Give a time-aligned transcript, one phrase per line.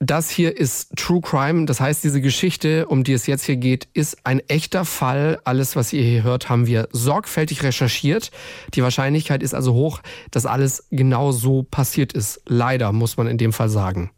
[0.00, 1.66] Das hier ist True Crime.
[1.66, 5.40] Das heißt, diese Geschichte, um die es jetzt hier geht, ist ein echter Fall.
[5.44, 8.30] Alles, was ihr hier hört, haben wir sorgfältig recherchiert.
[8.74, 12.42] Die Wahrscheinlichkeit ist also hoch, dass alles genau so passiert ist.
[12.46, 14.10] Leider, muss man in dem Fall sagen.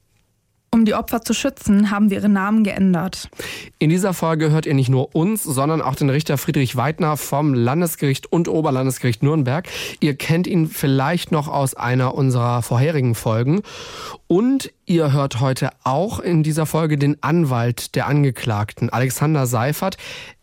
[0.77, 3.31] Um die Opfer zu schützen, haben wir ihre Namen geändert.
[3.79, 7.54] In dieser Folge hört ihr nicht nur uns, sondern auch den Richter Friedrich Weidner vom
[7.54, 9.67] Landesgericht und Oberlandesgericht Nürnberg.
[10.01, 13.62] Ihr kennt ihn vielleicht noch aus einer unserer vorherigen Folgen.
[14.26, 19.97] Und ihr hört heute auch in dieser Folge den Anwalt der Angeklagten, Alexander Seifert.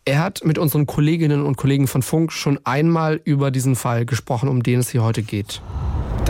[0.04, 4.48] Er hat mit unseren Kolleginnen und Kollegen von Funk schon einmal über diesen Fall gesprochen,
[4.48, 5.62] um den es hier heute geht.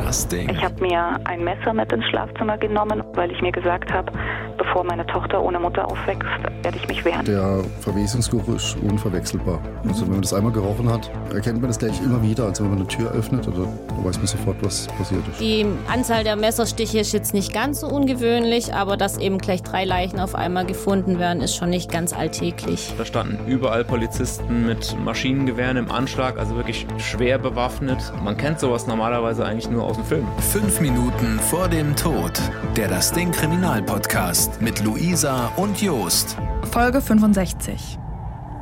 [0.05, 0.51] Das Ding.
[0.51, 4.13] Ich habe mir ein Messer mit ins Schlafzimmer genommen, weil ich mir gesagt habe,
[4.59, 6.29] bevor meine Tochter ohne Mutter aufwächst,
[6.63, 7.25] werde ich mich wehren.
[7.25, 9.61] Der Verwesungsgeruch ist unverwechselbar.
[9.89, 12.45] Also wenn man das einmal gerochen hat, erkennt man das gleich immer wieder.
[12.45, 15.41] Also wenn man eine Tür öffnet, oder, dann weiß man sofort, was passiert ist.
[15.41, 19.85] Die Anzahl der Messerstiche ist jetzt nicht ganz so ungewöhnlich, aber dass eben gleich drei
[19.85, 22.93] Leichen auf einmal gefunden werden, ist schon nicht ganz alltäglich.
[22.99, 28.13] Da standen überall Polizisten mit Maschinengewehren im Anschlag, also wirklich schwer bewaffnet.
[28.23, 30.27] Man kennt sowas normalerweise eigentlich nur aus dem Film.
[30.39, 32.33] Fünf Minuten vor dem Tod.
[32.77, 36.37] Der Das Ding Kriminalpodcast mit Luisa und Jost.
[36.71, 37.99] Folge 65.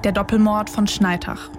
[0.05, 1.51] Der Doppelmord von Schneitach.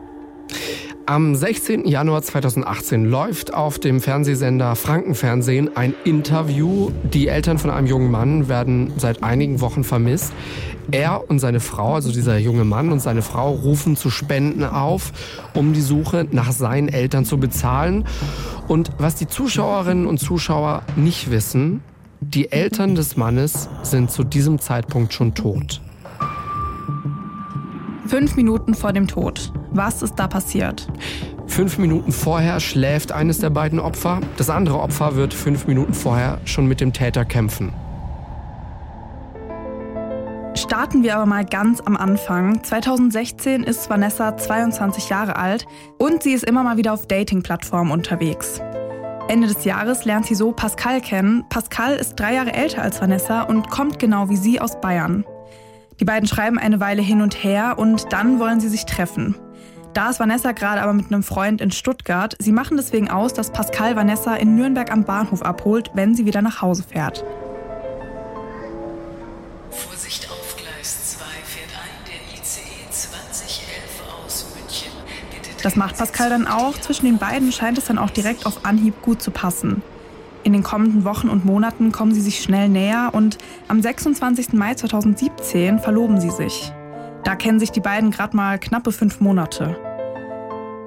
[1.06, 1.86] Am 16.
[1.86, 6.92] Januar 2018 läuft auf dem Fernsehsender Frankenfernsehen ein Interview.
[7.04, 10.32] Die Eltern von einem jungen Mann werden seit einigen Wochen vermisst.
[10.92, 15.12] Er und seine Frau, also dieser junge Mann und seine Frau, rufen zu Spenden auf,
[15.54, 18.06] um die Suche nach seinen Eltern zu bezahlen.
[18.70, 21.82] Und was die Zuschauerinnen und Zuschauer nicht wissen,
[22.22, 25.82] die Eltern des Mannes sind zu diesem Zeitpunkt schon tot.
[28.06, 29.52] Fünf Minuten vor dem Tod.
[29.72, 30.88] Was ist da passiert?
[31.48, 34.20] Fünf Minuten vorher schläft eines der beiden Opfer.
[34.38, 37.72] Das andere Opfer wird fünf Minuten vorher schon mit dem Täter kämpfen.
[40.56, 42.64] Starten wir aber mal ganz am Anfang.
[42.64, 45.66] 2016 ist Vanessa 22 Jahre alt
[45.98, 48.62] und sie ist immer mal wieder auf Dating-Plattformen unterwegs.
[49.28, 51.46] Ende des Jahres lernt sie so Pascal kennen.
[51.50, 55.26] Pascal ist drei Jahre älter als Vanessa und kommt genau wie sie aus Bayern.
[56.00, 59.36] Die beiden schreiben eine Weile hin und her und dann wollen sie sich treffen.
[59.94, 62.36] Da ist Vanessa gerade aber mit einem Freund in Stuttgart.
[62.40, 66.42] Sie machen deswegen aus, dass Pascal Vanessa in Nürnberg am Bahnhof abholt, wenn sie wieder
[66.42, 67.24] nach Hause fährt.
[69.70, 74.92] Vorsicht auf Gleis 2 fährt ein der ICE 2011 aus München.
[75.62, 76.74] Das macht Pascal dann auch.
[76.80, 79.84] Zwischen den beiden scheint es dann auch direkt auf Anhieb gut zu passen.
[80.44, 83.38] In den kommenden Wochen und Monaten kommen sie sich schnell näher und
[83.70, 84.54] am 26.
[84.54, 86.72] Mai 2017 verloben sie sich.
[87.24, 89.78] Da kennen sich die beiden gerade mal knappe fünf Monate.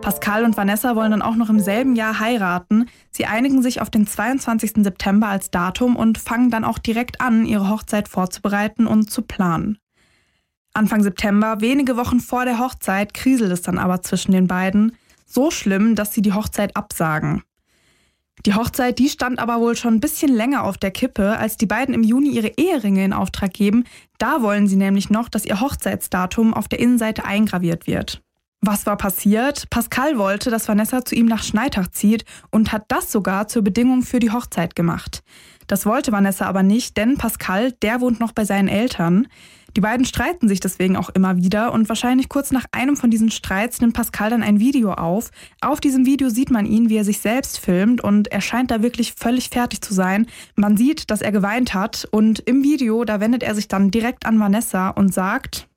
[0.03, 2.87] Pascal und Vanessa wollen dann auch noch im selben Jahr heiraten.
[3.11, 4.85] Sie einigen sich auf den 22.
[4.85, 9.79] September als Datum und fangen dann auch direkt an, ihre Hochzeit vorzubereiten und zu planen.
[10.75, 14.93] Anfang September, wenige Wochen vor der Hochzeit, kriselt es dann aber zwischen den beiden.
[15.25, 17.43] So schlimm, dass sie die Hochzeit absagen.
[18.45, 21.67] Die Hochzeit, die stand aber wohl schon ein bisschen länger auf der Kippe, als die
[21.67, 23.85] beiden im Juni ihre Eheringe in Auftrag geben.
[24.19, 28.23] Da wollen sie nämlich noch, dass ihr Hochzeitsdatum auf der Innenseite eingraviert wird.
[28.61, 29.69] Was war passiert?
[29.71, 34.03] Pascal wollte, dass Vanessa zu ihm nach Schneitach zieht und hat das sogar zur Bedingung
[34.03, 35.23] für die Hochzeit gemacht.
[35.67, 39.29] Das wollte Vanessa aber nicht, denn Pascal, der wohnt noch bei seinen Eltern.
[39.77, 43.31] Die beiden streiten sich deswegen auch immer wieder und wahrscheinlich kurz nach einem von diesen
[43.31, 45.31] Streits nimmt Pascal dann ein Video auf.
[45.61, 48.81] Auf diesem Video sieht man ihn, wie er sich selbst filmt und er scheint da
[48.81, 50.29] wirklich völlig fertig zu sein.
[50.55, 54.25] Man sieht, dass er geweint hat und im Video, da wendet er sich dann direkt
[54.25, 55.69] an Vanessa und sagt,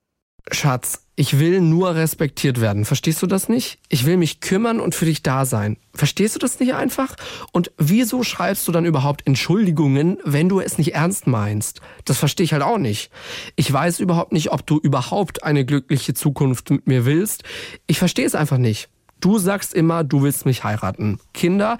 [0.50, 2.85] Schatz, ich will nur respektiert werden.
[2.85, 3.80] Verstehst du das nicht?
[3.90, 5.75] Ich will mich kümmern und für dich da sein.
[5.94, 7.18] Verstehst du das nicht einfach?
[7.52, 11.81] Und wieso schreibst du dann überhaupt Entschuldigungen, wenn du es nicht ernst meinst?
[12.06, 13.12] Das verstehe ich halt auch nicht.
[13.57, 17.44] Ich weiß überhaupt nicht, ob du überhaupt eine glückliche Zukunft mit mir willst.
[17.86, 18.88] Ich verstehe es einfach nicht.
[19.19, 21.19] Du sagst immer, du willst mich heiraten.
[21.34, 21.80] Kinder,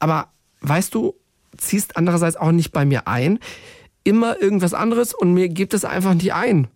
[0.00, 1.14] aber weißt du,
[1.56, 3.38] ziehst andererseits auch nicht bei mir ein.
[4.02, 6.66] Immer irgendwas anderes und mir gibt es einfach nicht ein.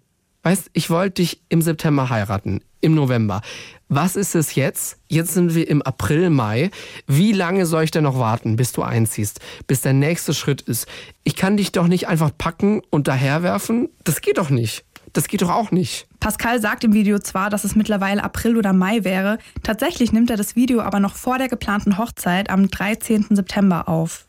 [0.45, 3.41] Weißt, ich wollte dich im September heiraten, im November.
[3.89, 4.99] Was ist es jetzt?
[5.09, 6.71] Jetzt sind wir im April, Mai.
[7.07, 10.87] Wie lange soll ich denn noch warten, bis du einziehst, bis der nächste Schritt ist?
[11.23, 13.89] Ich kann dich doch nicht einfach packen und daherwerfen.
[14.05, 14.85] Das geht doch nicht.
[15.15, 16.07] Das geht doch auch nicht.
[16.21, 20.37] Pascal sagt im Video zwar, dass es mittlerweile April oder Mai wäre, tatsächlich nimmt er
[20.37, 23.29] das Video aber noch vor der geplanten Hochzeit am 13.
[23.31, 24.27] September auf.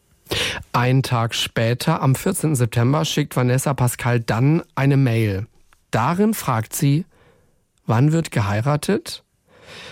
[0.72, 2.56] Einen Tag später, am 14.
[2.56, 5.48] September, schickt Vanessa Pascal dann eine Mail.
[5.96, 7.06] Darin fragt sie,
[7.86, 9.24] wann wird geheiratet?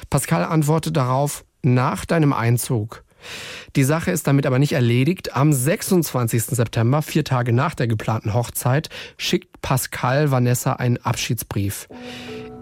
[0.10, 3.06] Pascal antwortet darauf, nach deinem Einzug.
[3.78, 5.34] Die Sache ist damit aber nicht erledigt.
[5.34, 6.44] Am 26.
[6.44, 11.88] September, vier Tage nach der geplanten Hochzeit, schickt Pascal Vanessa einen Abschiedsbrief.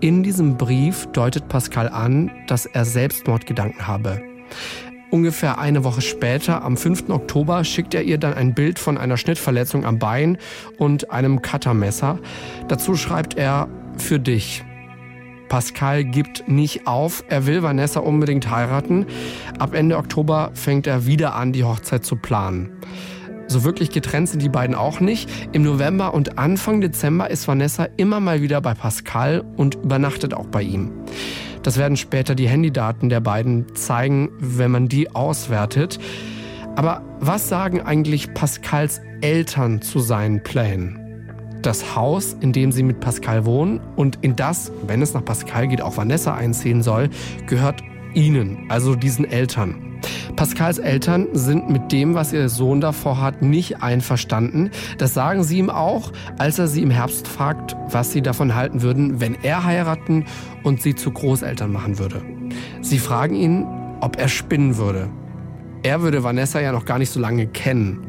[0.01, 4.21] In diesem Brief deutet Pascal an, dass er Selbstmordgedanken habe.
[5.11, 7.09] Ungefähr eine Woche später, am 5.
[7.09, 10.37] Oktober, schickt er ihr dann ein Bild von einer Schnittverletzung am Bein
[10.77, 12.17] und einem Cuttermesser.
[12.69, 13.67] Dazu schreibt er,
[13.97, 14.63] für dich.
[15.49, 19.05] Pascal gibt nicht auf, er will Vanessa unbedingt heiraten.
[19.59, 22.69] Ab Ende Oktober fängt er wieder an, die Hochzeit zu planen.
[23.47, 25.29] So wirklich getrennt sind die beiden auch nicht.
[25.51, 30.47] Im November und Anfang Dezember ist Vanessa immer mal wieder bei Pascal und übernachtet auch
[30.47, 30.93] bei ihm.
[31.63, 35.99] Das werden später die Handydaten der beiden zeigen, wenn man die auswertet.
[36.75, 40.97] Aber was sagen eigentlich Pascals Eltern zu seinen Plänen?
[41.61, 45.67] Das Haus, in dem sie mit Pascal wohnen und in das, wenn es nach Pascal
[45.67, 47.09] geht, auch Vanessa einziehen soll,
[47.45, 49.99] gehört ihnen, also diesen Eltern.
[50.35, 54.71] Pascals Eltern sind mit dem, was ihr Sohn davor hat, nicht einverstanden.
[54.97, 58.81] Das sagen sie ihm auch, als er sie im Herbst fragt, was sie davon halten
[58.81, 60.25] würden, wenn er heiraten
[60.63, 62.21] und sie zu Großeltern machen würde.
[62.81, 63.65] Sie fragen ihn,
[63.99, 65.09] ob er spinnen würde.
[65.83, 67.99] Er würde Vanessa ja noch gar nicht so lange kennen.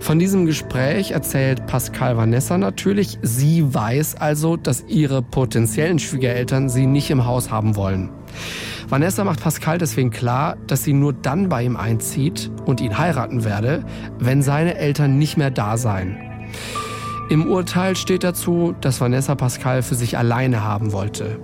[0.00, 3.18] Von diesem Gespräch erzählt Pascal Vanessa natürlich.
[3.22, 8.10] Sie weiß also, dass ihre potenziellen Schwiegereltern sie nicht im Haus haben wollen.
[8.88, 13.44] Vanessa macht Pascal deswegen klar, dass sie nur dann bei ihm einzieht und ihn heiraten
[13.44, 13.84] werde,
[14.18, 16.16] wenn seine Eltern nicht mehr da seien.
[17.28, 21.40] Im Urteil steht dazu, dass Vanessa Pascal für sich alleine haben wollte.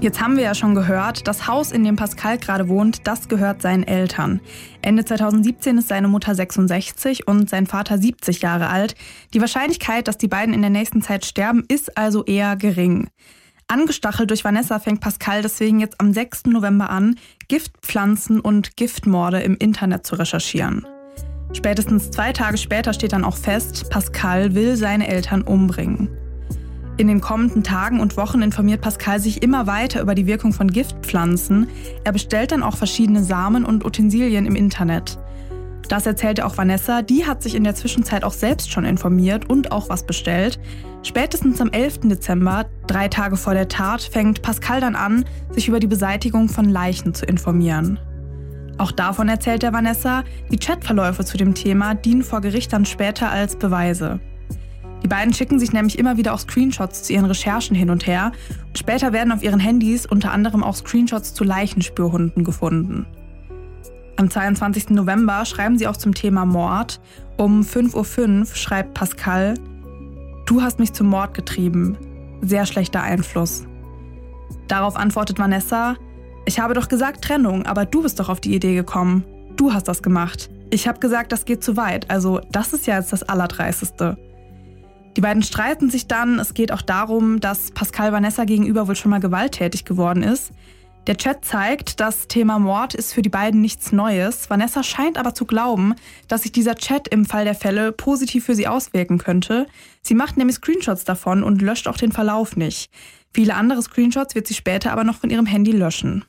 [0.00, 3.62] Jetzt haben wir ja schon gehört, das Haus, in dem Pascal gerade wohnt, das gehört
[3.62, 4.40] seinen Eltern.
[4.82, 8.94] Ende 2017 ist seine Mutter 66 und sein Vater 70 Jahre alt.
[9.32, 13.08] Die Wahrscheinlichkeit, dass die beiden in der nächsten Zeit sterben, ist also eher gering.
[13.66, 16.46] Angestachelt durch Vanessa fängt Pascal deswegen jetzt am 6.
[16.46, 17.16] November an,
[17.48, 20.86] Giftpflanzen und Giftmorde im Internet zu recherchieren.
[21.52, 26.10] Spätestens zwei Tage später steht dann auch fest, Pascal will seine Eltern umbringen.
[26.96, 30.68] In den kommenden Tagen und Wochen informiert Pascal sich immer weiter über die Wirkung von
[30.70, 31.68] Giftpflanzen.
[32.04, 35.18] Er bestellt dann auch verschiedene Samen und Utensilien im Internet.
[35.88, 39.72] Das erzählte auch Vanessa, die hat sich in der Zwischenzeit auch selbst schon informiert und
[39.72, 40.58] auch was bestellt.
[41.02, 42.00] Spätestens am 11.
[42.04, 46.68] Dezember, drei Tage vor der Tat, fängt Pascal dann an, sich über die Beseitigung von
[46.68, 47.98] Leichen zu informieren.
[48.78, 53.30] Auch davon erzählt der Vanessa, die Chatverläufe zu dem Thema dienen vor Gericht dann später
[53.30, 54.20] als Beweise.
[55.02, 58.32] Die beiden schicken sich nämlich immer wieder auch Screenshots zu ihren Recherchen hin und her.
[58.74, 63.06] Später werden auf ihren Handys unter anderem auch Screenshots zu Leichenspürhunden gefunden.
[64.16, 64.90] Am 22.
[64.90, 67.00] November schreiben sie auch zum Thema Mord.
[67.36, 69.54] Um 5.05 Uhr schreibt Pascal,
[70.46, 71.96] Du hast mich zum Mord getrieben.
[72.42, 73.64] Sehr schlechter Einfluss.
[74.68, 75.96] Darauf antwortet Vanessa,
[76.46, 79.24] ich habe doch gesagt Trennung, aber du bist doch auf die Idee gekommen.
[79.56, 80.50] Du hast das gemacht.
[80.70, 82.10] Ich habe gesagt, das geht zu weit.
[82.10, 84.18] Also das ist ja jetzt das Allerdreisteste.
[85.16, 86.38] Die beiden streiten sich dann.
[86.38, 90.50] Es geht auch darum, dass Pascal Vanessa gegenüber wohl schon mal gewalttätig geworden ist.
[91.06, 94.48] Der Chat zeigt, das Thema Mord ist für die beiden nichts Neues.
[94.48, 95.94] Vanessa scheint aber zu glauben,
[96.28, 99.66] dass sich dieser Chat im Fall der Fälle positiv für sie auswirken könnte.
[100.00, 102.90] Sie macht nämlich Screenshots davon und löscht auch den Verlauf nicht.
[103.34, 106.24] Viele andere Screenshots wird sie später aber noch von ihrem Handy löschen.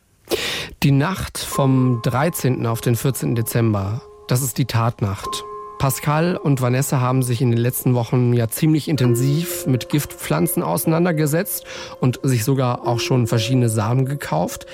[0.84, 2.66] Die Nacht vom 13.
[2.66, 3.36] auf den 14.
[3.36, 5.46] Dezember, das ist die Tatnacht.
[5.78, 11.66] Pascal und Vanessa haben sich in den letzten Wochen ja ziemlich intensiv mit Giftpflanzen auseinandergesetzt
[12.00, 14.66] und sich sogar auch schon verschiedene Samen gekauft.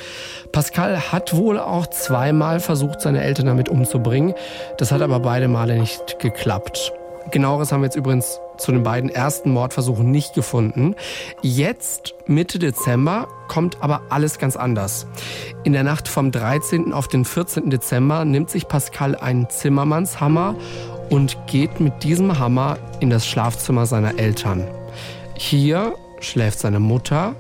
[0.52, 4.34] Pascal hat wohl auch zweimal versucht, seine Eltern damit umzubringen.
[4.78, 6.94] Das hat aber beide Male nicht geklappt.
[7.30, 10.96] Genaueres haben wir jetzt übrigens zu den beiden ersten Mordversuchen nicht gefunden.
[11.42, 15.08] Jetzt, Mitte Dezember, kommt aber alles ganz anders.
[15.64, 16.94] In der Nacht vom 13.
[16.94, 17.70] auf den 14.
[17.70, 20.56] Dezember nimmt sich Pascal einen Zimmermannshammer
[21.12, 24.66] und geht mit diesem Hammer in das Schlafzimmer seiner Eltern.
[25.36, 27.36] Hier schläft seine Mutter.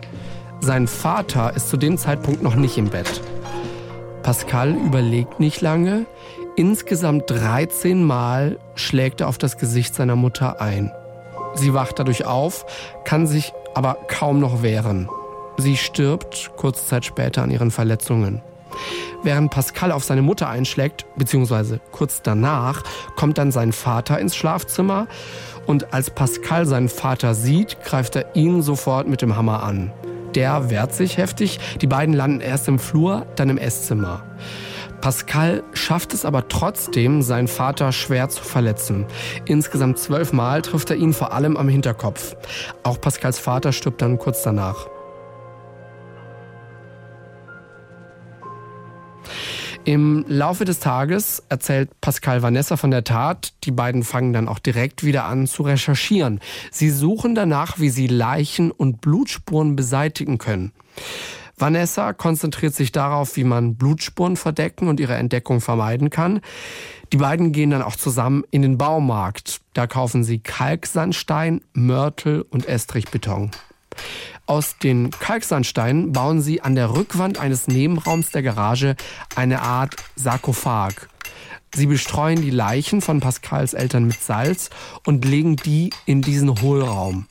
[0.59, 3.21] Sein Vater ist zu dem Zeitpunkt noch nicht im Bett.
[4.23, 6.05] Pascal überlegt nicht lange.
[6.57, 10.91] Insgesamt 13 Mal schlägt er auf das Gesicht seiner Mutter ein.
[11.53, 12.65] Sie wacht dadurch auf,
[13.05, 15.09] kann sich aber kaum noch wehren.
[15.57, 18.41] Sie stirbt kurze Zeit später an ihren Verletzungen.
[19.23, 22.83] Während Pascal auf seine Mutter einschlägt, beziehungsweise kurz danach,
[23.15, 25.07] kommt dann sein Vater ins Schlafzimmer
[25.65, 29.91] und als Pascal seinen Vater sieht, greift er ihn sofort mit dem Hammer an.
[30.35, 34.23] Der wehrt sich heftig, die beiden landen erst im Flur, dann im Esszimmer.
[35.01, 39.07] Pascal schafft es aber trotzdem, seinen Vater schwer zu verletzen.
[39.45, 42.35] Insgesamt zwölfmal trifft er ihn vor allem am Hinterkopf.
[42.83, 44.90] Auch Pascals Vater stirbt dann kurz danach.
[49.83, 53.53] Im Laufe des Tages erzählt Pascal Vanessa von der Tat.
[53.63, 56.39] Die beiden fangen dann auch direkt wieder an zu recherchieren.
[56.69, 60.71] Sie suchen danach, wie sie Leichen und Blutspuren beseitigen können.
[61.57, 66.41] Vanessa konzentriert sich darauf, wie man Blutspuren verdecken und ihre Entdeckung vermeiden kann.
[67.11, 69.61] Die beiden gehen dann auch zusammen in den Baumarkt.
[69.73, 73.51] Da kaufen sie Kalksandstein, Mörtel und Estrichbeton.
[74.51, 78.97] Aus den Kalksandsteinen bauen sie an der Rückwand eines Nebenraums der Garage
[79.33, 81.07] eine Art Sarkophag.
[81.73, 84.69] Sie bestreuen die Leichen von Pascals Eltern mit Salz
[85.05, 87.27] und legen die in diesen Hohlraum.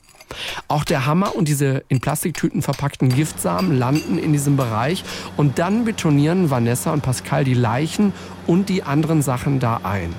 [0.67, 5.03] Auch der Hammer und diese in Plastiktüten verpackten Giftsamen landen in diesem Bereich
[5.37, 8.13] und dann betonieren Vanessa und Pascal die Leichen
[8.47, 10.11] und die anderen Sachen da ein.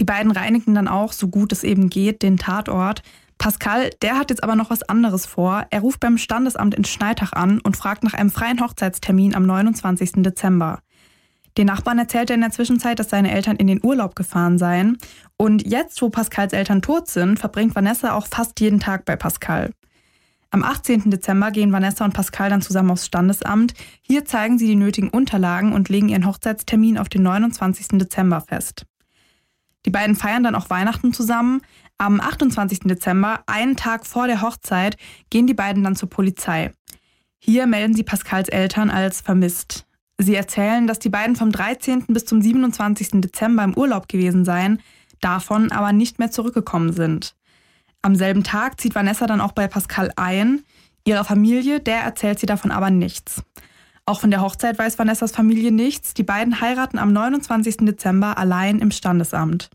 [0.00, 3.04] Die beiden reinigen dann auch, so gut es eben geht, den Tatort.
[3.38, 5.66] Pascal, der hat jetzt aber noch was anderes vor.
[5.70, 10.22] Er ruft beim Standesamt in Schneitach an und fragt nach einem freien Hochzeitstermin am 29.
[10.24, 10.80] Dezember.
[11.56, 14.98] Den Nachbarn erzählt er in der Zwischenzeit, dass seine Eltern in den Urlaub gefahren seien.
[15.36, 19.72] Und jetzt, wo Pascals Eltern tot sind, verbringt Vanessa auch fast jeden Tag bei Pascal.
[20.50, 21.10] Am 18.
[21.10, 23.74] Dezember gehen Vanessa und Pascal dann zusammen aufs Standesamt.
[24.02, 27.98] Hier zeigen sie die nötigen Unterlagen und legen ihren Hochzeitstermin auf den 29.
[27.98, 28.86] Dezember fest.
[29.84, 31.60] Die beiden feiern dann auch Weihnachten zusammen.
[32.00, 32.80] Am 28.
[32.84, 34.96] Dezember, einen Tag vor der Hochzeit,
[35.30, 36.70] gehen die beiden dann zur Polizei.
[37.40, 39.84] Hier melden sie Pascals Eltern als vermisst.
[40.16, 42.06] Sie erzählen, dass die beiden vom 13.
[42.06, 43.20] bis zum 27.
[43.20, 44.80] Dezember im Urlaub gewesen seien,
[45.20, 47.34] davon aber nicht mehr zurückgekommen sind.
[48.00, 50.62] Am selben Tag zieht Vanessa dann auch bei Pascal ein.
[51.04, 53.42] Ihrer Familie, der erzählt sie davon aber nichts.
[54.06, 56.14] Auch von der Hochzeit weiß Vanessas Familie nichts.
[56.14, 57.78] Die beiden heiraten am 29.
[57.78, 59.68] Dezember allein im Standesamt.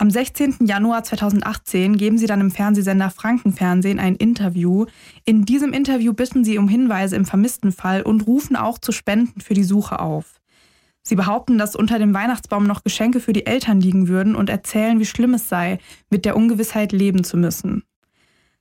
[0.00, 0.58] Am 16.
[0.60, 4.86] Januar 2018 geben sie dann im Fernsehsender Frankenfernsehen ein Interview.
[5.24, 9.40] In diesem Interview bitten sie um Hinweise im vermissten Fall und rufen auch zu Spenden
[9.40, 10.40] für die Suche auf.
[11.02, 15.00] Sie behaupten, dass unter dem Weihnachtsbaum noch Geschenke für die Eltern liegen würden und erzählen,
[15.00, 15.78] wie schlimm es sei,
[16.10, 17.82] mit der Ungewissheit leben zu müssen.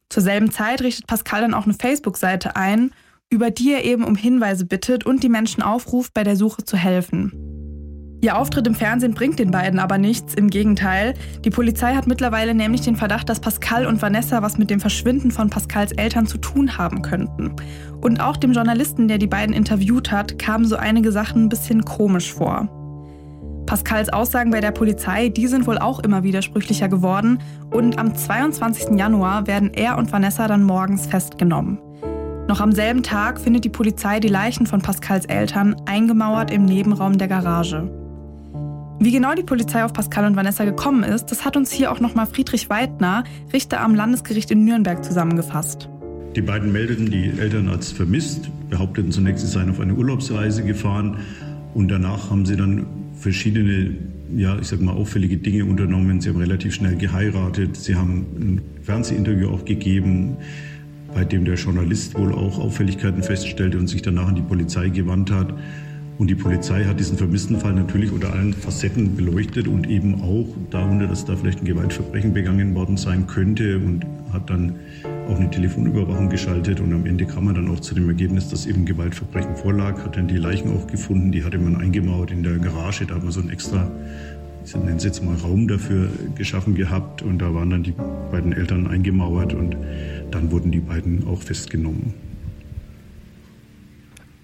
[0.10, 2.92] Zur selben Zeit richtet Pascal dann auch eine Facebook-Seite ein,
[3.30, 6.78] über die er eben um Hinweise bittet und die Menschen aufruft, bei der Suche zu
[6.78, 7.47] helfen.
[8.20, 11.14] Ihr Auftritt im Fernsehen bringt den beiden aber nichts, im Gegenteil.
[11.46, 15.30] Die Polizei hat mittlerweile nämlich den Verdacht, dass Pascal und Vanessa was mit dem Verschwinden
[15.30, 17.56] von Pascals Eltern zu tun haben könnten.
[18.02, 21.86] Und auch dem Journalisten, der die beiden interviewt hat, kamen so einige Sachen ein bisschen
[21.86, 22.68] komisch vor.
[23.68, 27.38] Pascals Aussagen bei der Polizei, die sind wohl auch immer widersprüchlicher geworden
[27.70, 28.98] und am 22.
[28.98, 31.78] Januar werden er und Vanessa dann morgens festgenommen.
[32.48, 37.18] Noch am selben Tag findet die Polizei die Leichen von Pascals Eltern eingemauert im Nebenraum
[37.18, 38.07] der Garage.
[39.00, 42.00] Wie genau die Polizei auf Pascal und Vanessa gekommen ist, das hat uns hier auch
[42.00, 45.88] nochmal Friedrich Weidner, Richter am Landesgericht in Nürnberg, zusammengefasst.
[46.36, 51.18] Die beiden meldeten die Eltern als vermisst, behaupteten zunächst, sie seien auf eine Urlaubsreise gefahren
[51.76, 53.96] und danach haben sie dann verschiedene,
[54.36, 56.20] ja, ich sag mal, auffällige Dinge unternommen.
[56.20, 60.38] Sie haben relativ schnell geheiratet, sie haben ein Fernsehinterview auch gegeben,
[61.14, 65.30] bei dem der Journalist wohl auch Auffälligkeiten feststellte und sich danach an die Polizei gewandt
[65.30, 65.54] hat.
[66.18, 70.48] Und die Polizei hat diesen vermissten Fall natürlich unter allen Facetten beleuchtet und eben auch
[70.72, 74.76] darunter, dass da vielleicht ein Gewaltverbrechen begangen worden sein könnte und hat dann
[75.30, 76.80] auch eine Telefonüberwachung geschaltet.
[76.80, 80.18] Und am Ende kam man dann auch zu dem Ergebnis, dass eben Gewaltverbrechen vorlag, hat
[80.18, 83.32] dann die Leichen auch gefunden, die hatte man eingemauert in der Garage, da hat man
[83.32, 83.92] so einen extra,
[84.66, 87.22] ich nenne es jetzt mal Raum dafür geschaffen gehabt.
[87.22, 87.94] Und da waren dann die
[88.32, 89.78] beiden Eltern eingemauert und
[90.32, 92.27] dann wurden die beiden auch festgenommen.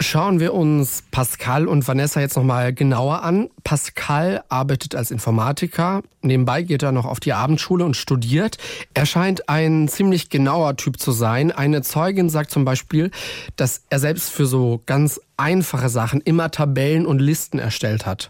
[0.04, 3.50] Schauen wir uns Pascal und Vanessa jetzt nochmal genauer an.
[3.64, 6.04] Pascal arbeitet als Informatiker.
[6.22, 8.58] Nebenbei geht er noch auf die Abendschule und studiert.
[8.94, 11.54] Er scheint ein ziemlich genauer Typ zu sein.
[11.54, 13.12] Eine Zeugin sagt zum Beispiel,
[13.56, 18.30] dass er selbst für so ganz einfache Sachen immer Tabellen und Listen erstellt hat.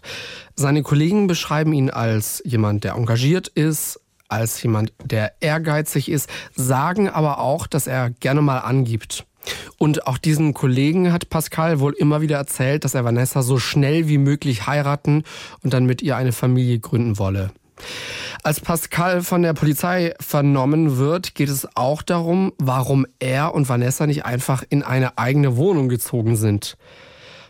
[0.54, 7.08] Seine Kollegen beschreiben ihn als jemand, der engagiert ist, als jemand, der ehrgeizig ist, sagen
[7.08, 9.26] aber auch, dass er gerne mal angibt.
[9.78, 14.08] Und auch diesen Kollegen hat Pascal wohl immer wieder erzählt, dass er Vanessa so schnell
[14.08, 15.24] wie möglich heiraten
[15.62, 17.50] und dann mit ihr eine Familie gründen wolle.
[18.42, 24.06] Als Pascal von der Polizei vernommen wird, geht es auch darum, warum er und Vanessa
[24.06, 26.76] nicht einfach in eine eigene Wohnung gezogen sind.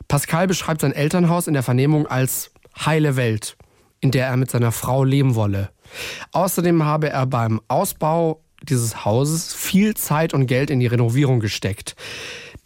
[0.08, 3.56] Pascal beschreibt sein Elternhaus in der Vernehmung als heile Welt,
[4.00, 5.70] in der er mit seiner Frau leben wolle.
[6.32, 11.96] Außerdem habe er beim Ausbau dieses Hauses viel Zeit und Geld in die Renovierung gesteckt.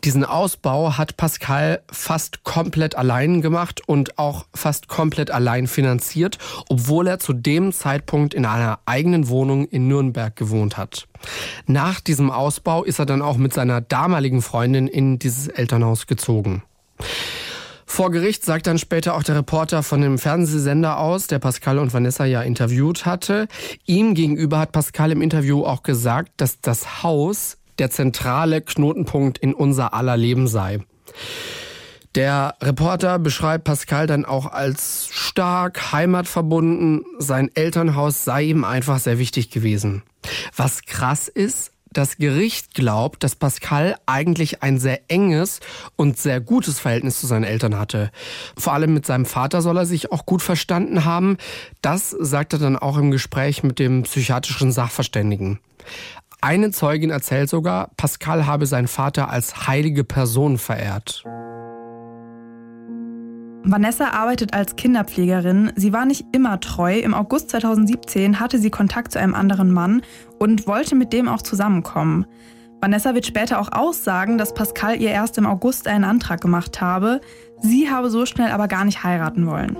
[0.04, 6.38] Diesen Ausbau hat Pascal fast komplett allein gemacht und auch fast komplett allein finanziert,
[6.68, 11.08] obwohl er zu dem Zeitpunkt in einer eigenen Wohnung in Nürnberg gewohnt hat.
[11.66, 16.62] Nach diesem Ausbau ist er dann auch mit seiner damaligen Freundin in dieses Elternhaus gezogen.
[17.90, 21.92] Vor Gericht sagt dann später auch der Reporter von dem Fernsehsender aus, der Pascal und
[21.92, 23.48] Vanessa ja interviewt hatte.
[23.86, 29.54] Ihm gegenüber hat Pascal im Interview auch gesagt, dass das Haus der zentrale Knotenpunkt in
[29.54, 30.80] unser aller Leben sei.
[32.14, 37.04] Der Reporter beschreibt Pascal dann auch als stark, heimatverbunden.
[37.18, 40.02] Sein Elternhaus sei ihm einfach sehr wichtig gewesen.
[40.54, 45.60] Was krass ist, das Gericht glaubt, dass Pascal eigentlich ein sehr enges
[45.96, 48.10] und sehr gutes Verhältnis zu seinen Eltern hatte.
[48.56, 51.36] Vor allem mit seinem Vater soll er sich auch gut verstanden haben.
[51.82, 55.60] Das sagt er dann auch im Gespräch mit dem psychiatrischen Sachverständigen.
[56.40, 61.24] Eine Zeugin erzählt sogar, Pascal habe seinen Vater als heilige Person verehrt.
[63.64, 65.72] Vanessa arbeitet als Kinderpflegerin.
[65.76, 66.98] Sie war nicht immer treu.
[66.98, 70.02] Im August 2017 hatte sie Kontakt zu einem anderen Mann
[70.38, 72.26] und wollte mit dem auch zusammenkommen.
[72.80, 77.20] Vanessa wird später auch aussagen, dass Pascal ihr erst im August einen Antrag gemacht habe.
[77.60, 79.76] Sie habe so schnell aber gar nicht heiraten wollen.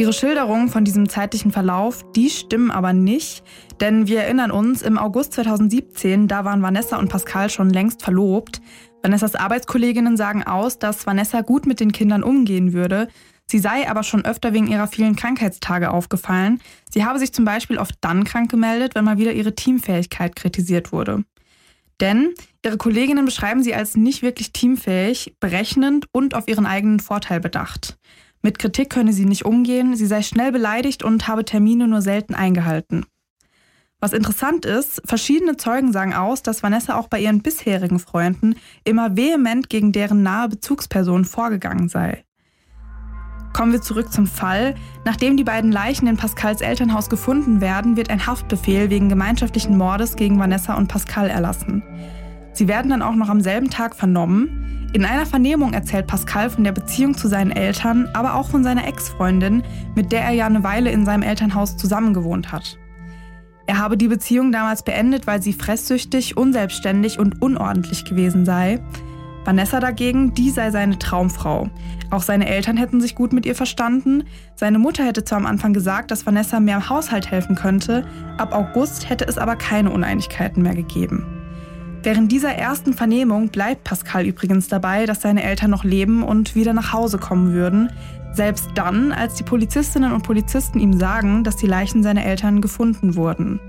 [0.00, 3.42] Ihre Schilderungen von diesem zeitlichen Verlauf, die stimmen aber nicht,
[3.80, 8.62] denn wir erinnern uns, im August 2017, da waren Vanessa und Pascal schon längst verlobt.
[9.02, 13.08] Vanessas Arbeitskolleginnen sagen aus, dass Vanessa gut mit den Kindern umgehen würde.
[13.46, 16.60] Sie sei aber schon öfter wegen ihrer vielen Krankheitstage aufgefallen.
[16.90, 20.92] Sie habe sich zum Beispiel oft dann krank gemeldet, wenn mal wieder ihre Teamfähigkeit kritisiert
[20.92, 21.24] wurde.
[22.00, 27.40] Denn ihre Kolleginnen beschreiben sie als nicht wirklich teamfähig, berechnend und auf ihren eigenen Vorteil
[27.40, 27.98] bedacht.
[28.42, 32.34] Mit Kritik könne sie nicht umgehen, sie sei schnell beleidigt und habe Termine nur selten
[32.34, 33.04] eingehalten.
[34.00, 38.54] Was interessant ist, verschiedene Zeugen sagen aus, dass Vanessa auch bei ihren bisherigen Freunden
[38.84, 42.24] immer vehement gegen deren nahe Bezugsperson vorgegangen sei.
[43.52, 44.74] Kommen wir zurück zum Fall.
[45.04, 50.16] Nachdem die beiden Leichen in Pascals Elternhaus gefunden werden, wird ein Haftbefehl wegen gemeinschaftlichen Mordes
[50.16, 51.82] gegen Vanessa und Pascal erlassen.
[52.54, 54.88] Sie werden dann auch noch am selben Tag vernommen.
[54.94, 58.86] In einer Vernehmung erzählt Pascal von der Beziehung zu seinen Eltern, aber auch von seiner
[58.88, 59.62] Ex-Freundin,
[59.94, 62.79] mit der er ja eine Weile in seinem Elternhaus zusammengewohnt hat.
[63.70, 68.80] Er habe die Beziehung damals beendet, weil sie fresssüchtig, unselbstständig und unordentlich gewesen sei.
[69.44, 71.70] Vanessa dagegen, die sei seine Traumfrau.
[72.10, 74.24] Auch seine Eltern hätten sich gut mit ihr verstanden.
[74.56, 78.04] Seine Mutter hätte zwar am Anfang gesagt, dass Vanessa mehr im Haushalt helfen könnte,
[78.38, 81.39] ab August hätte es aber keine Uneinigkeiten mehr gegeben.
[82.02, 86.72] Während dieser ersten Vernehmung bleibt Pascal übrigens dabei, dass seine Eltern noch leben und wieder
[86.72, 87.92] nach Hause kommen würden.
[88.32, 93.16] Selbst dann, als die Polizistinnen und Polizisten ihm sagen, dass die Leichen seiner Eltern gefunden
[93.16, 93.60] wurden.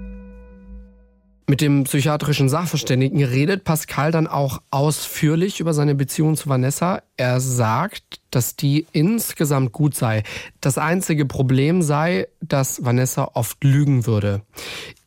[1.45, 7.01] Mit dem psychiatrischen Sachverständigen redet Pascal dann auch ausführlich über seine Beziehung zu Vanessa.
[7.17, 10.23] Er sagt, dass die insgesamt gut sei.
[10.61, 14.43] Das einzige Problem sei, dass Vanessa oft lügen würde.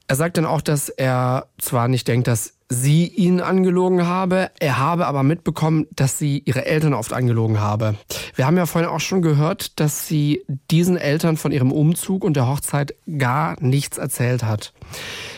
[0.06, 4.50] Er sagt dann auch, dass er zwar nicht denkt, dass sie ihn angelogen habe.
[4.60, 7.94] Er habe aber mitbekommen, dass sie ihre Eltern oft angelogen habe.
[8.34, 12.36] Wir haben ja vorhin auch schon gehört, dass sie diesen Eltern von ihrem Umzug und
[12.36, 14.72] der Hochzeit gar nichts erzählt hat.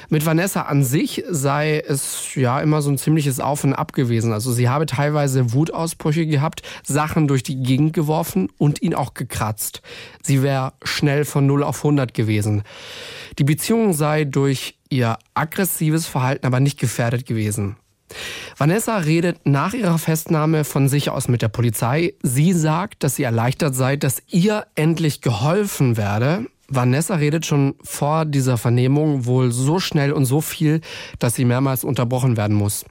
[0.09, 4.33] Mit Vanessa an sich sei es ja immer so ein ziemliches Auf und Ab gewesen.
[4.33, 9.83] Also sie habe teilweise Wutausbrüche gehabt, Sachen durch die Gegend geworfen und ihn auch gekratzt.
[10.23, 12.63] Sie wäre schnell von 0 auf 100 gewesen.
[13.39, 17.77] Die Beziehung sei durch ihr aggressives Verhalten aber nicht gefährdet gewesen.
[18.57, 22.15] Vanessa redet nach ihrer Festnahme von sich aus mit der Polizei.
[22.23, 26.47] Sie sagt, dass sie erleichtert sei, dass ihr endlich geholfen werde.
[26.69, 30.81] Vanessa redet schon vor dieser Vernehmung wohl so schnell und so viel,
[31.19, 32.85] dass sie mehrmals unterbrochen werden muss.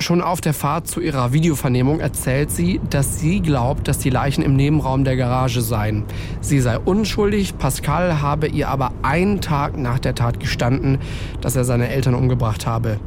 [0.00, 4.42] Schon auf der Fahrt zu ihrer Videovernehmung erzählt sie, dass sie glaubt, dass die Leichen
[4.42, 6.04] im Nebenraum der Garage seien.
[6.40, 10.98] Sie sei unschuldig, Pascal habe ihr aber einen Tag nach der Tat gestanden,
[11.40, 12.98] dass er seine Eltern umgebracht habe.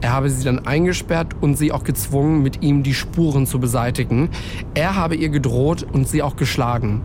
[0.00, 4.30] Er habe sie dann eingesperrt und sie auch gezwungen, mit ihm die Spuren zu beseitigen.
[4.72, 7.02] Er habe ihr gedroht und sie auch geschlagen.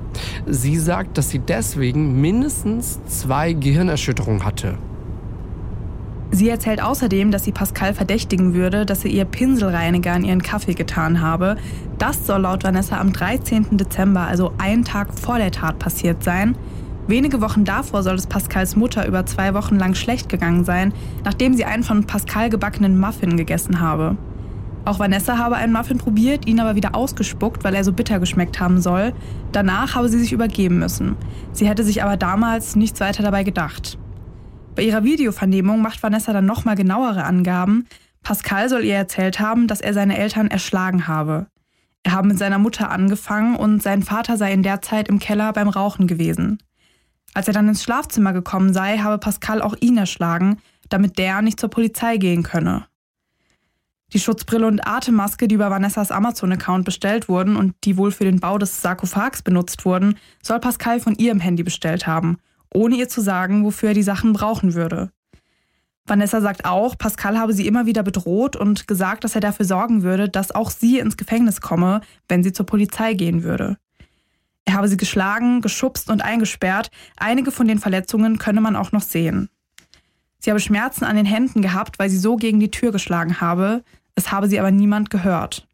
[0.47, 4.77] Sie sagt, dass sie deswegen mindestens zwei Gehirnerschütterungen hatte.
[6.35, 10.73] Sie erzählt außerdem, dass sie Pascal verdächtigen würde, dass er ihr Pinselreiniger in ihren Kaffee
[10.73, 11.55] getan habe.
[11.97, 13.77] Das soll laut Vanessa am 13.
[13.77, 16.57] Dezember, also einen Tag vor der Tat, passiert sein.
[17.07, 20.91] Wenige Wochen davor soll es Pascals Mutter über zwei Wochen lang schlecht gegangen sein,
[21.23, 24.17] nachdem sie einen von Pascal gebackenen Muffin gegessen habe.
[24.83, 28.59] Auch Vanessa habe einen Muffin probiert, ihn aber wieder ausgespuckt, weil er so bitter geschmeckt
[28.59, 29.13] haben soll.
[29.53, 31.15] Danach habe sie sich übergeben müssen.
[31.53, 33.97] Sie hätte sich aber damals nichts weiter dabei gedacht.
[34.75, 37.87] Bei ihrer Videovernehmung macht Vanessa dann nochmal genauere Angaben.
[38.23, 41.47] Pascal soll ihr erzählt haben, dass er seine Eltern erschlagen habe.
[42.03, 45.53] Er habe mit seiner Mutter angefangen und sein Vater sei in der Zeit im Keller
[45.53, 46.61] beim Rauchen gewesen.
[47.33, 50.57] Als er dann ins Schlafzimmer gekommen sei, habe Pascal auch ihn erschlagen,
[50.89, 52.85] damit der nicht zur Polizei gehen könne.
[54.13, 58.39] Die Schutzbrille und Atemmaske, die über Vanessas Amazon-Account bestellt wurden und die wohl für den
[58.39, 62.37] Bau des Sarkophags benutzt wurden, soll Pascal von ihrem Handy bestellt haben,
[62.73, 65.11] ohne ihr zu sagen, wofür er die Sachen brauchen würde.
[66.07, 70.03] Vanessa sagt auch, Pascal habe sie immer wieder bedroht und gesagt, dass er dafür sorgen
[70.03, 73.77] würde, dass auch sie ins Gefängnis komme, wenn sie zur Polizei gehen würde.
[74.65, 76.89] Er habe sie geschlagen, geschubst und eingesperrt.
[77.17, 79.49] Einige von den Verletzungen könne man auch noch sehen.
[80.39, 83.83] Sie habe Schmerzen an den Händen gehabt, weil sie so gegen die Tür geschlagen habe.
[84.13, 85.67] Es habe sie aber niemand gehört.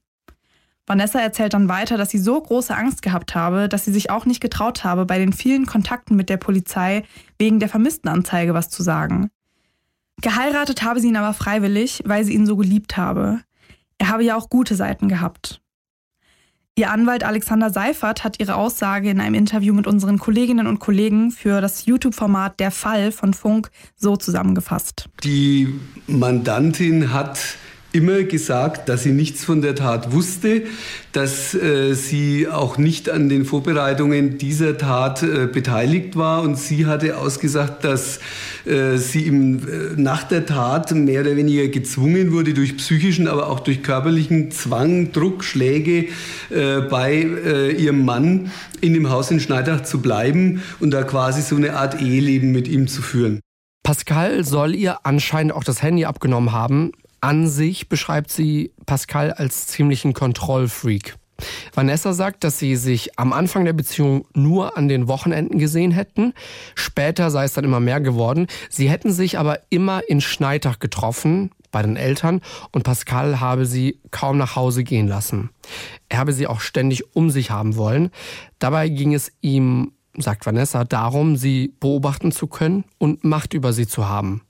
[0.88, 4.26] Vanessa erzählt dann weiter, dass sie so große Angst gehabt habe, dass sie sich auch
[4.26, 7.04] nicht getraut habe, bei den vielen Kontakten mit der Polizei
[7.38, 9.30] wegen der Vermisstenanzeige was zu sagen.
[10.22, 13.41] Geheiratet habe sie ihn aber freiwillig, weil sie ihn so geliebt habe.
[13.98, 15.62] Er habe ja auch gute Seiten gehabt.
[16.76, 21.32] Ihr Anwalt Alexander Seifert hat ihre Aussage in einem Interview mit unseren Kolleginnen und Kollegen
[21.32, 25.10] für das YouTube-Format Der Fall von Funk so zusammengefasst.
[25.24, 27.39] Die Mandantin hat
[27.93, 30.63] immer gesagt, dass sie nichts von der Tat wusste,
[31.12, 36.41] dass äh, sie auch nicht an den Vorbereitungen dieser Tat äh, beteiligt war.
[36.41, 38.19] Und sie hatte ausgesagt, dass
[38.65, 39.62] äh, sie im, äh,
[39.97, 45.12] nach der Tat mehr oder weniger gezwungen wurde durch psychischen, aber auch durch körperlichen Zwang,
[45.12, 46.08] Druck, Schläge
[46.49, 51.41] äh, bei äh, ihrem Mann in dem Haus in Schneidach zu bleiben und da quasi
[51.41, 53.41] so eine Art Eheleben mit ihm zu führen.
[53.84, 59.67] Pascal soll ihr anscheinend auch das Handy abgenommen haben, an sich beschreibt sie Pascal als
[59.67, 61.15] ziemlichen Kontrollfreak.
[61.73, 66.34] Vanessa sagt, dass sie sich am Anfang der Beziehung nur an den Wochenenden gesehen hätten.
[66.75, 68.47] Später sei es dann immer mehr geworden.
[68.69, 73.99] Sie hätten sich aber immer in Schneitach getroffen bei den Eltern und Pascal habe sie
[74.12, 75.49] kaum nach Hause gehen lassen.
[76.10, 78.12] Er habe sie auch ständig um sich haben wollen.
[78.60, 83.88] Dabei ging es ihm sagt Vanessa, darum, sie beobachten zu können und Macht über sie
[83.88, 84.41] zu haben.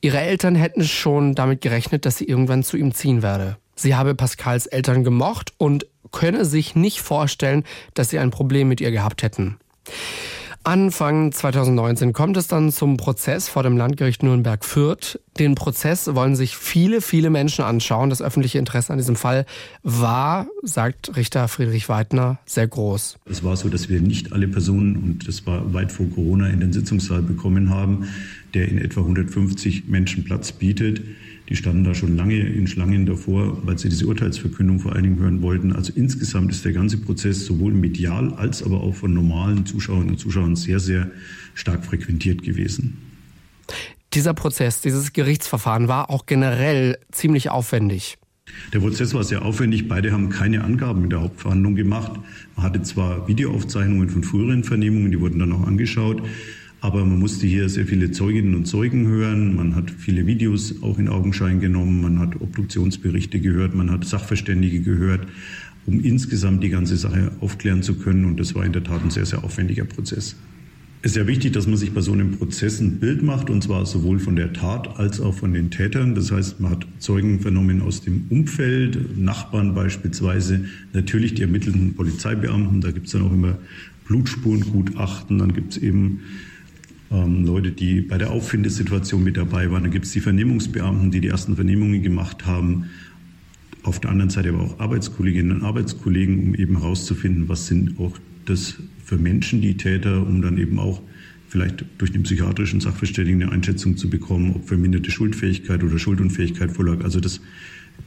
[0.00, 3.56] Ihre Eltern hätten schon damit gerechnet, dass sie irgendwann zu ihm ziehen werde.
[3.74, 8.80] Sie habe Pascals Eltern gemocht und könne sich nicht vorstellen, dass sie ein Problem mit
[8.80, 9.58] ihr gehabt hätten.
[10.68, 15.18] Anfang 2019 kommt es dann zum Prozess vor dem Landgericht Nürnberg-Fürth.
[15.38, 18.10] Den Prozess wollen sich viele, viele Menschen anschauen.
[18.10, 19.46] Das öffentliche Interesse an diesem Fall
[19.82, 23.16] war, sagt Richter Friedrich Weidner, sehr groß.
[23.24, 26.60] Es war so, dass wir nicht alle Personen, und das war weit vor Corona, in
[26.60, 28.06] den Sitzungssaal bekommen haben,
[28.52, 31.00] der in etwa 150 Menschen Platz bietet.
[31.48, 35.18] Die standen da schon lange in Schlangen davor, weil sie diese Urteilsverkündung vor allen Dingen
[35.18, 35.72] hören wollten.
[35.72, 40.18] Also insgesamt ist der ganze Prozess sowohl medial als aber auch von normalen Zuschauerinnen und
[40.18, 41.10] Zuschauern sehr, sehr
[41.54, 42.98] stark frequentiert gewesen.
[44.12, 48.18] Dieser Prozess, dieses Gerichtsverfahren war auch generell ziemlich aufwendig.
[48.72, 49.88] Der Prozess war sehr aufwendig.
[49.88, 52.12] Beide haben keine Angaben in der Hauptverhandlung gemacht.
[52.56, 56.22] Man hatte zwar Videoaufzeichnungen von früheren Vernehmungen, die wurden dann auch angeschaut.
[56.80, 59.56] Aber man musste hier sehr viele Zeuginnen und Zeugen hören.
[59.56, 62.00] Man hat viele Videos auch in Augenschein genommen.
[62.00, 63.74] Man hat Obduktionsberichte gehört.
[63.74, 65.26] Man hat Sachverständige gehört,
[65.86, 68.24] um insgesamt die ganze Sache aufklären zu können.
[68.24, 70.36] Und das war in der Tat ein sehr, sehr aufwendiger Prozess.
[71.00, 73.62] Es ist ja wichtig, dass man sich bei so einem Prozess ein Bild macht, und
[73.62, 76.16] zwar sowohl von der Tat als auch von den Tätern.
[76.16, 82.80] Das heißt, man hat Zeugen vernommen aus dem Umfeld, Nachbarn beispielsweise, natürlich die ermittelnden Polizeibeamten.
[82.80, 83.58] Da gibt es dann auch immer
[84.06, 85.38] Blutspurengutachten.
[85.38, 86.20] Dann gibt es eben
[87.10, 89.82] ähm, Leute, die bei der Auffindesituation mit dabei waren.
[89.82, 92.86] Dann gibt es die Vernehmungsbeamten, die die ersten Vernehmungen gemacht haben.
[93.82, 98.18] Auf der anderen Seite aber auch Arbeitskolleginnen und Arbeitskollegen, um eben herauszufinden, was sind auch
[98.44, 101.00] das für Menschen, die Täter, um dann eben auch
[101.48, 107.02] vielleicht durch den psychiatrischen Sachverständigen eine Einschätzung zu bekommen, ob verminderte Schuldfähigkeit oder Schuldunfähigkeit vorlag.
[107.02, 107.40] Also das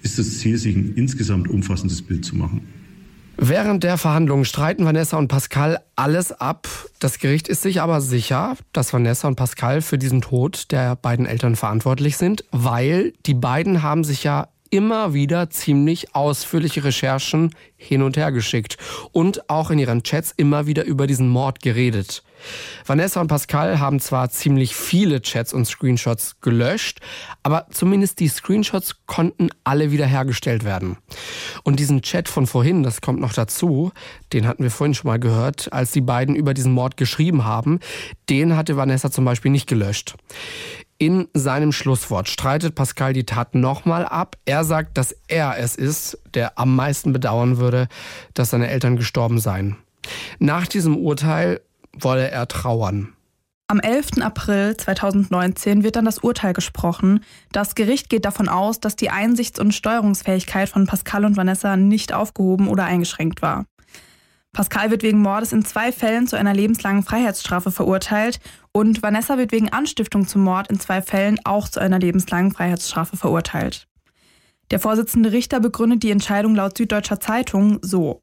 [0.03, 2.61] ist das Ziel, sich ein insgesamt umfassendes Bild zu machen.
[3.43, 6.67] Während der Verhandlungen streiten Vanessa und Pascal alles ab.
[6.99, 11.25] Das Gericht ist sich aber sicher, dass Vanessa und Pascal für diesen Tod der beiden
[11.25, 18.03] Eltern verantwortlich sind, weil die beiden haben sich ja immer wieder ziemlich ausführliche Recherchen hin
[18.03, 18.77] und her geschickt
[19.11, 22.21] und auch in ihren Chats immer wieder über diesen Mord geredet.
[22.85, 26.99] Vanessa und Pascal haben zwar ziemlich viele Chats und Screenshots gelöscht,
[27.43, 30.97] aber zumindest die Screenshots konnten alle wiederhergestellt werden.
[31.63, 33.91] Und diesen Chat von vorhin, das kommt noch dazu,
[34.33, 37.79] den hatten wir vorhin schon mal gehört, als die beiden über diesen Mord geschrieben haben,
[38.29, 40.15] den hatte Vanessa zum Beispiel nicht gelöscht.
[41.01, 44.37] In seinem Schlusswort streitet Pascal die Tat nochmal ab.
[44.45, 47.87] Er sagt, dass er es ist, der am meisten bedauern würde,
[48.35, 49.77] dass seine Eltern gestorben seien.
[50.37, 51.61] Nach diesem Urteil
[51.97, 53.13] wolle er trauern.
[53.67, 54.21] Am 11.
[54.21, 57.23] April 2019 wird dann das Urteil gesprochen.
[57.53, 62.11] Das Gericht geht davon aus, dass die Einsichts- und Steuerungsfähigkeit von Pascal und Vanessa nicht
[62.11, 63.65] aufgehoben oder eingeschränkt war.
[64.51, 68.41] Pascal wird wegen Mordes in zwei Fällen zu einer lebenslangen Freiheitsstrafe verurteilt
[68.73, 73.15] und Vanessa wird wegen Anstiftung zum Mord in zwei Fällen auch zu einer lebenslangen Freiheitsstrafe
[73.15, 73.87] verurteilt.
[74.71, 78.21] Der Vorsitzende Richter begründet die Entscheidung laut Süddeutscher Zeitung so.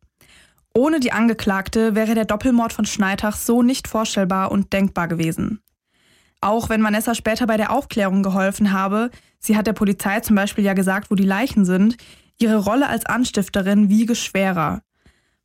[0.78, 5.60] Ohne die Angeklagte wäre der Doppelmord von Schneitach so nicht vorstellbar und denkbar gewesen.
[6.40, 9.10] Auch wenn Vanessa später bei der Aufklärung geholfen habe,
[9.40, 11.96] sie hat der Polizei zum Beispiel ja gesagt, wo die Leichen sind,
[12.38, 14.82] ihre Rolle als Anstifterin wiege schwerer.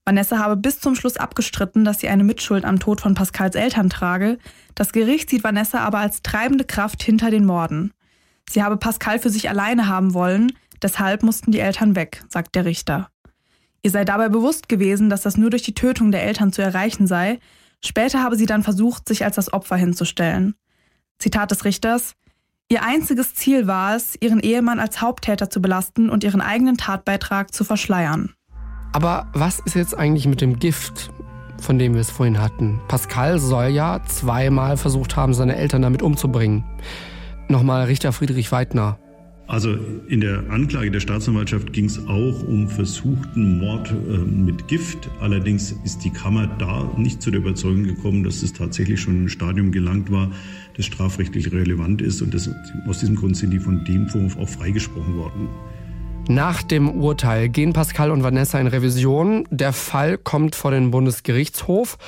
[0.06, 3.90] Vanessa habe bis zum Schluss abgestritten, dass sie eine Mitschuld am Tod von Pascals Eltern
[3.90, 4.38] trage.
[4.76, 7.92] Das Gericht sieht Vanessa aber als treibende Kraft hinter den Morden.
[8.48, 10.52] Sie habe Pascal für sich alleine haben wollen,
[10.84, 13.10] deshalb mussten die Eltern weg, sagt der Richter.
[13.84, 17.06] Ihr sei dabei bewusst gewesen, dass das nur durch die Tötung der Eltern zu erreichen
[17.06, 17.40] sei.
[17.84, 20.56] Später habe sie dann versucht, sich als das Opfer hinzustellen.
[21.20, 22.16] Zitat des Richters
[22.70, 27.54] Ihr einziges Ziel war es, ihren Ehemann als Haupttäter zu belasten und ihren eigenen Tatbeitrag
[27.54, 28.34] zu verschleiern.
[28.94, 31.12] Aber was ist jetzt eigentlich mit dem Gift,
[31.62, 32.80] von dem wir es vorhin hatten?
[32.88, 36.64] Pascal soll ja zweimal versucht haben, seine Eltern damit umzubringen.
[37.48, 38.98] Nochmal Richter Friedrich Weidner.
[39.54, 45.12] Also in der Anklage der Staatsanwaltschaft ging es auch um versuchten Mord äh, mit Gift.
[45.20, 49.26] Allerdings ist die Kammer da nicht zu der Überzeugung gekommen, dass es tatsächlich schon in
[49.26, 50.32] ein Stadium gelangt war,
[50.76, 52.24] das strafrechtlich relevant ist.
[52.24, 52.50] Und das,
[52.88, 55.48] aus diesem Grund sind die von dem Vorwurf auch freigesprochen worden.
[56.28, 59.46] Nach dem Urteil gehen Pascal und Vanessa in Revision.
[59.52, 62.00] Der Fall kommt vor den Bundesgerichtshof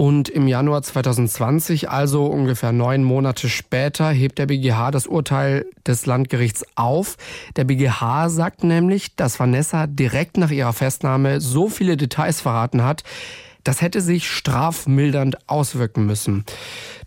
[0.00, 6.06] und im Januar 2020, also ungefähr neun Monate später, hebt der BGH das Urteil des
[6.06, 7.16] Landgerichts auf.
[7.56, 13.02] Der BGH sagt nämlich, dass Vanessa direkt nach ihrer Festnahme so viele Details verraten hat,
[13.64, 16.44] das hätte sich strafmildernd auswirken müssen.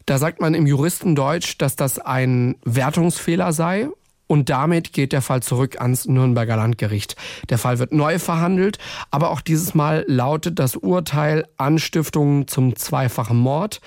[0.05, 3.87] Da sagt man im Juristendeutsch, dass das ein Wertungsfehler sei
[4.31, 7.17] und damit geht der Fall zurück ans Nürnberger Landgericht.
[7.49, 8.77] Der Fall wird neu verhandelt,
[9.09, 13.81] aber auch dieses Mal lautet das Urteil Anstiftung zum zweifachen Mord.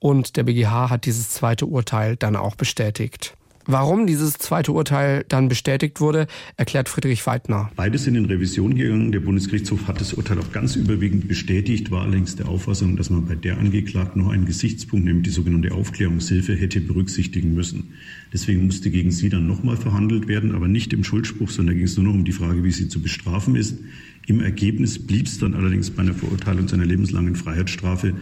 [0.00, 3.36] Und der BGH hat dieses zweite Urteil dann auch bestätigt.
[3.68, 7.70] Warum dieses zweite Urteil dann bestätigt wurde, erklärt Friedrich Weidner.
[7.74, 9.10] Beides sind in Revision gegangen.
[9.10, 13.26] Der Bundesgerichtshof hat das Urteil auch ganz überwiegend bestätigt, war allerdings der Auffassung, dass man
[13.26, 17.94] bei der Angeklagten noch einen Gesichtspunkt, nämlich die sogenannte Aufklärungshilfe, hätte berücksichtigen müssen.
[18.32, 21.96] Deswegen musste gegen sie dann nochmal verhandelt werden, aber nicht im Schuldspruch, sondern ging es
[21.96, 23.78] nur noch um die Frage, wie sie zu bestrafen ist.
[24.26, 28.14] Im Ergebnis blieb es dann allerdings bei einer Verurteilung zu einer lebenslangen Freiheitsstrafe.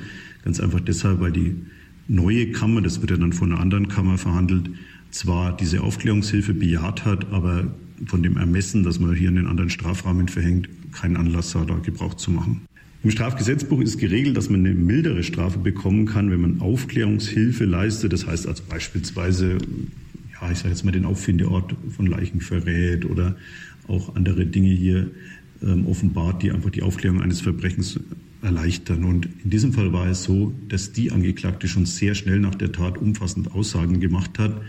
[0.42, 1.57] Ganz einfach deshalb, weil die
[2.09, 4.70] neue Kammer, das wird ja dann von einer anderen Kammer verhandelt,
[5.14, 7.72] zwar diese Aufklärungshilfe bejaht hat, aber
[8.07, 12.14] von dem Ermessen, dass man hier einen anderen Strafrahmen verhängt, keinen Anlass sah, da Gebrauch
[12.14, 12.62] zu machen.
[13.05, 18.12] Im Strafgesetzbuch ist geregelt, dass man eine mildere Strafe bekommen kann, wenn man Aufklärungshilfe leistet.
[18.12, 19.59] Das heißt also beispielsweise,
[20.33, 23.37] ja, ich sage jetzt mal den Auffindeort von Leichen verrät oder
[23.87, 25.11] auch andere Dinge hier
[25.62, 28.00] ähm, offenbart, die einfach die Aufklärung eines Verbrechens
[28.42, 29.05] erleichtern.
[29.05, 32.72] Und in diesem Fall war es so, dass die Angeklagte schon sehr schnell nach der
[32.72, 34.61] Tat umfassend Aussagen gemacht hat,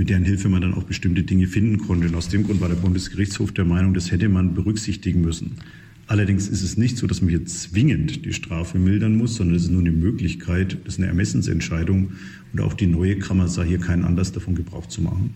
[0.00, 2.08] mit deren Hilfe man dann auch bestimmte Dinge finden konnte.
[2.08, 5.58] Und aus dem Grund war der Bundesgerichtshof der Meinung, das hätte man berücksichtigen müssen.
[6.06, 9.64] Allerdings ist es nicht so, dass man hier zwingend die Strafe mildern muss, sondern es
[9.64, 12.12] ist nur eine Möglichkeit, das ist eine Ermessensentscheidung.
[12.50, 15.34] Und auch die neue Kammer sah hier keinen Anlass davon Gebrauch zu machen.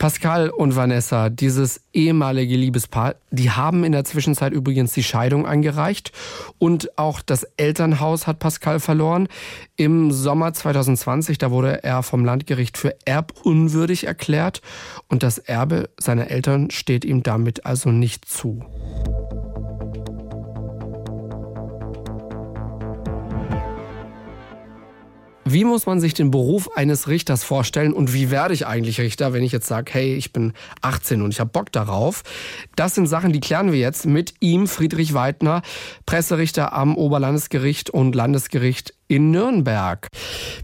[0.00, 6.12] Pascal und Vanessa, dieses ehemalige Liebespaar, die haben in der Zwischenzeit übrigens die Scheidung eingereicht
[6.58, 9.28] und auch das Elternhaus hat Pascal verloren.
[9.76, 14.62] Im Sommer 2020, da wurde er vom Landgericht für erbunwürdig erklärt
[15.08, 18.64] und das Erbe seiner Eltern steht ihm damit also nicht zu.
[25.52, 29.32] Wie muss man sich den Beruf eines Richters vorstellen und wie werde ich eigentlich Richter,
[29.32, 32.22] wenn ich jetzt sage, hey, ich bin 18 und ich habe Bock darauf?
[32.76, 35.62] Das sind Sachen, die klären wir jetzt mit ihm, Friedrich Weidner,
[36.06, 40.06] Presserichter am Oberlandesgericht und Landesgericht in Nürnberg.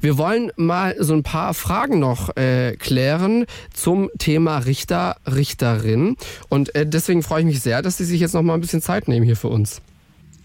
[0.00, 6.16] Wir wollen mal so ein paar Fragen noch äh, klären zum Thema Richter, Richterin.
[6.48, 8.82] Und äh, deswegen freue ich mich sehr, dass Sie sich jetzt noch mal ein bisschen
[8.82, 9.82] Zeit nehmen hier für uns.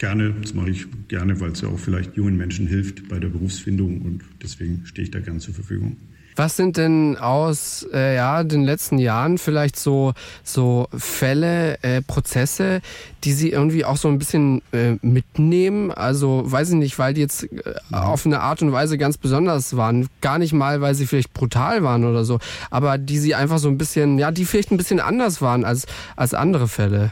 [0.01, 3.27] Gerne, das mache ich gerne, weil es ja auch vielleicht jungen Menschen hilft bei der
[3.27, 5.95] Berufsfindung und deswegen stehe ich da gern zur Verfügung.
[6.35, 12.81] Was sind denn aus äh, ja, den letzten Jahren vielleicht so, so Fälle, äh, Prozesse,
[13.23, 15.91] die Sie irgendwie auch so ein bisschen äh, mitnehmen?
[15.91, 19.77] Also weiß ich nicht, weil die jetzt äh, auf eine Art und Weise ganz besonders
[19.77, 20.07] waren.
[20.21, 22.39] Gar nicht mal, weil sie vielleicht brutal waren oder so,
[22.71, 25.85] aber die Sie einfach so ein bisschen, ja, die vielleicht ein bisschen anders waren als,
[26.15, 27.11] als andere Fälle.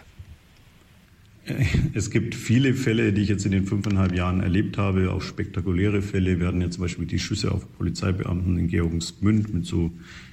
[1.93, 6.01] Es gibt viele Fälle, die ich jetzt in den fünfeinhalb Jahren erlebt habe, auch spektakuläre
[6.01, 6.39] Fälle.
[6.39, 9.91] Wir hatten ja zum Beispiel die Schüsse auf Polizeibeamten in Georgensgmünd mit so,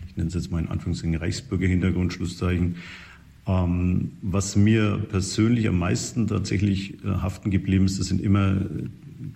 [0.09, 2.77] ich nenne es jetzt mal in Anführungszeichen Reichsbürger-Hintergrund, Schlusszeichen.
[3.47, 8.61] Ähm, was mir persönlich am meisten tatsächlich äh, haften geblieben ist, das sind immer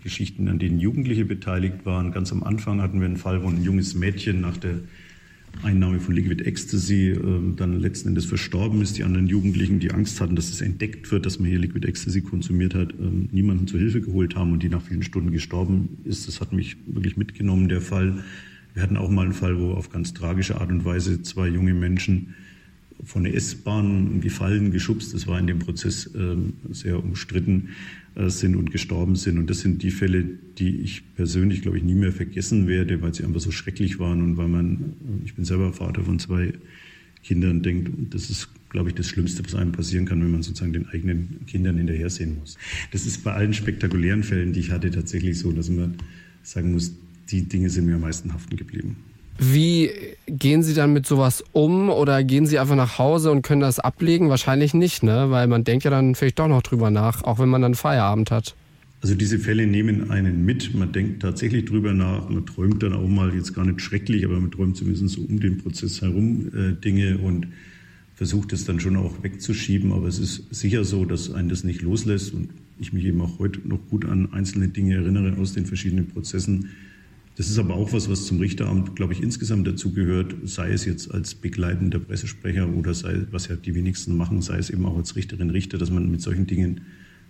[0.03, 2.11] Geschichten, an denen Jugendliche beteiligt waren.
[2.13, 4.81] Ganz am Anfang hatten wir einen Fall, wo ein junges Mädchen nach der
[5.63, 8.97] Einnahme von Liquid Ecstasy äh, dann letzten Endes verstorben ist.
[8.97, 12.23] Die anderen Jugendlichen, die Angst hatten, dass es entdeckt wird, dass man hier Liquid Ecstasy
[12.23, 12.95] konsumiert hat, äh,
[13.31, 16.29] niemanden zur Hilfe geholt haben und die nach vielen Stunden gestorben ist.
[16.29, 18.25] Das hat mich wirklich mitgenommen, der Fall.
[18.75, 21.75] Wir hatten auch mal einen Fall, wo auf ganz tragische Art und Weise zwei junge
[21.75, 22.35] Menschen
[23.05, 25.15] von der S-Bahn gefallen, geschubst.
[25.15, 26.37] Das war in dem Prozess äh,
[26.71, 27.71] sehr umstritten
[28.17, 29.39] sind und gestorben sind.
[29.39, 30.25] Und das sind die Fälle,
[30.59, 34.23] die ich persönlich, glaube ich, nie mehr vergessen werde, weil sie einfach so schrecklich waren
[34.23, 36.53] und weil man, äh, ich bin selber Vater von zwei
[37.23, 40.73] Kindern, denkt, das ist, glaube ich, das Schlimmste, was einem passieren kann, wenn man sozusagen
[40.73, 42.57] den eigenen Kindern hinterhersehen muss.
[42.93, 45.97] Das ist bei allen spektakulären Fällen, die ich hatte, tatsächlich so, dass man
[46.43, 46.95] sagen muss,
[47.31, 48.97] die Dinge sind mir am meisten haften geblieben.
[49.43, 49.91] Wie
[50.27, 53.79] gehen Sie dann mit sowas um oder gehen Sie einfach nach Hause und können das
[53.79, 54.29] ablegen?
[54.29, 55.31] Wahrscheinlich nicht, ne?
[55.31, 58.31] Weil man denkt ja dann vielleicht doch noch drüber nach, auch wenn man dann Feierabend
[58.31, 58.55] hat.
[59.01, 60.75] Also diese Fälle nehmen einen mit.
[60.75, 62.29] Man denkt tatsächlich drüber nach.
[62.29, 65.41] Man träumt dann auch mal jetzt gar nicht schrecklich, aber man träumt zumindest so um
[65.41, 67.47] den Prozess herum äh, Dinge und
[68.15, 69.93] versucht es dann schon auch wegzuschieben.
[69.93, 73.39] Aber es ist sicher so, dass einen das nicht loslässt und ich mich eben auch
[73.39, 76.69] heute noch gut an einzelne Dinge erinnere aus den verschiedenen Prozessen
[77.37, 80.85] das ist aber auch was, was zum Richteramt, glaube ich, insgesamt dazu gehört, sei es
[80.85, 84.97] jetzt als begleitender Pressesprecher oder sei, was ja die wenigsten machen, sei es eben auch
[84.97, 86.83] als Richterin, Richter, dass man mit solchen Dingen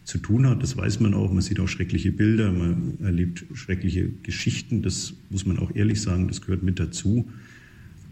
[0.04, 0.62] zu tun hat.
[0.62, 1.32] Das weiß man auch.
[1.32, 4.82] Man sieht auch schreckliche Bilder, man erlebt schreckliche Geschichten.
[4.82, 7.28] Das muss man auch ehrlich sagen, das gehört mit dazu.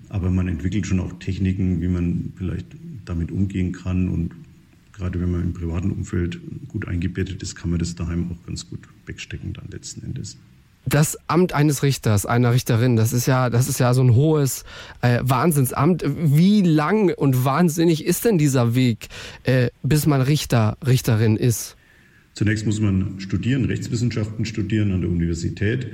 [0.09, 2.67] Aber man entwickelt schon auch Techniken, wie man vielleicht
[3.05, 4.09] damit umgehen kann.
[4.09, 4.31] Und
[4.93, 8.69] gerade wenn man im privaten Umfeld gut eingebettet ist, kann man das daheim auch ganz
[8.69, 10.39] gut wegstecken dann letzten Endes.
[10.89, 14.65] Das Amt eines Richters, einer Richterin, das ist ja, das ist ja so ein hohes
[15.03, 16.03] äh, Wahnsinnsamt.
[16.07, 19.09] Wie lang und wahnsinnig ist denn dieser Weg,
[19.43, 21.77] äh, bis man Richter, Richterin ist?
[22.33, 25.89] Zunächst muss man studieren, Rechtswissenschaften studieren an der Universität.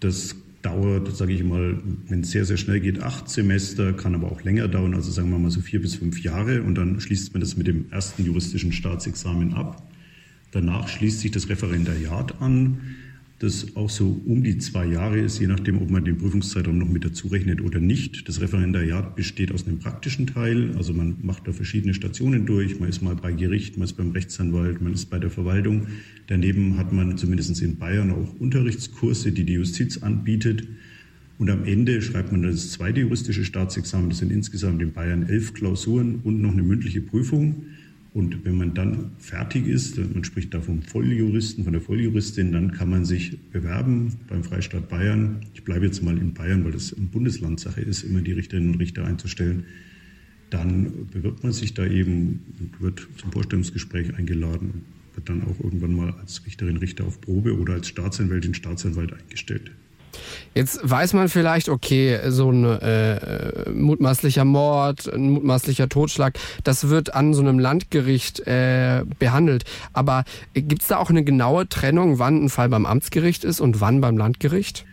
[0.00, 1.76] Das dauert, sage ich mal,
[2.08, 5.30] wenn es sehr, sehr schnell geht, acht Semester, kann aber auch länger dauern, also sagen
[5.30, 6.62] wir mal so vier bis fünf Jahre.
[6.62, 9.82] Und dann schließt man das mit dem ersten juristischen Staatsexamen ab.
[10.52, 12.78] Danach schließt sich das Referendariat an
[13.44, 16.88] das auch so um die zwei Jahre ist, je nachdem, ob man den Prüfungszeitraum noch
[16.88, 18.26] mit dazu rechnet oder nicht.
[18.26, 22.80] Das Referendariat besteht aus einem praktischen Teil, also man macht da verschiedene Stationen durch.
[22.80, 25.88] Man ist mal bei Gericht, man ist beim Rechtsanwalt, man ist bei der Verwaltung.
[26.26, 30.66] Daneben hat man zumindest in Bayern auch Unterrichtskurse, die die Justiz anbietet.
[31.38, 34.08] Und am Ende schreibt man das zweite juristische Staatsexamen.
[34.08, 37.64] Das sind insgesamt in Bayern elf Klausuren und noch eine mündliche Prüfung.
[38.14, 42.70] Und wenn man dann fertig ist, man spricht da vom Volljuristen, von der Volljuristin, dann
[42.70, 45.40] kann man sich bewerben beim Freistaat Bayern.
[45.52, 48.80] Ich bleibe jetzt mal in Bayern, weil das eine Bundeslandsache ist, immer die Richterinnen und
[48.80, 49.64] Richter einzustellen.
[50.48, 54.82] Dann bewirbt man sich da eben und wird zum Vorstellungsgespräch eingeladen,
[55.16, 59.72] wird dann auch irgendwann mal als Richterin, Richter auf Probe oder als Staatsanwältin, Staatsanwalt eingestellt.
[60.54, 67.14] Jetzt weiß man vielleicht, okay, so ein äh, mutmaßlicher Mord, ein mutmaßlicher Totschlag, das wird
[67.14, 69.64] an so einem Landgericht äh, behandelt.
[69.92, 70.24] Aber
[70.54, 74.00] gibt es da auch eine genaue Trennung, wann ein Fall beim Amtsgericht ist und wann
[74.00, 74.84] beim Landgericht?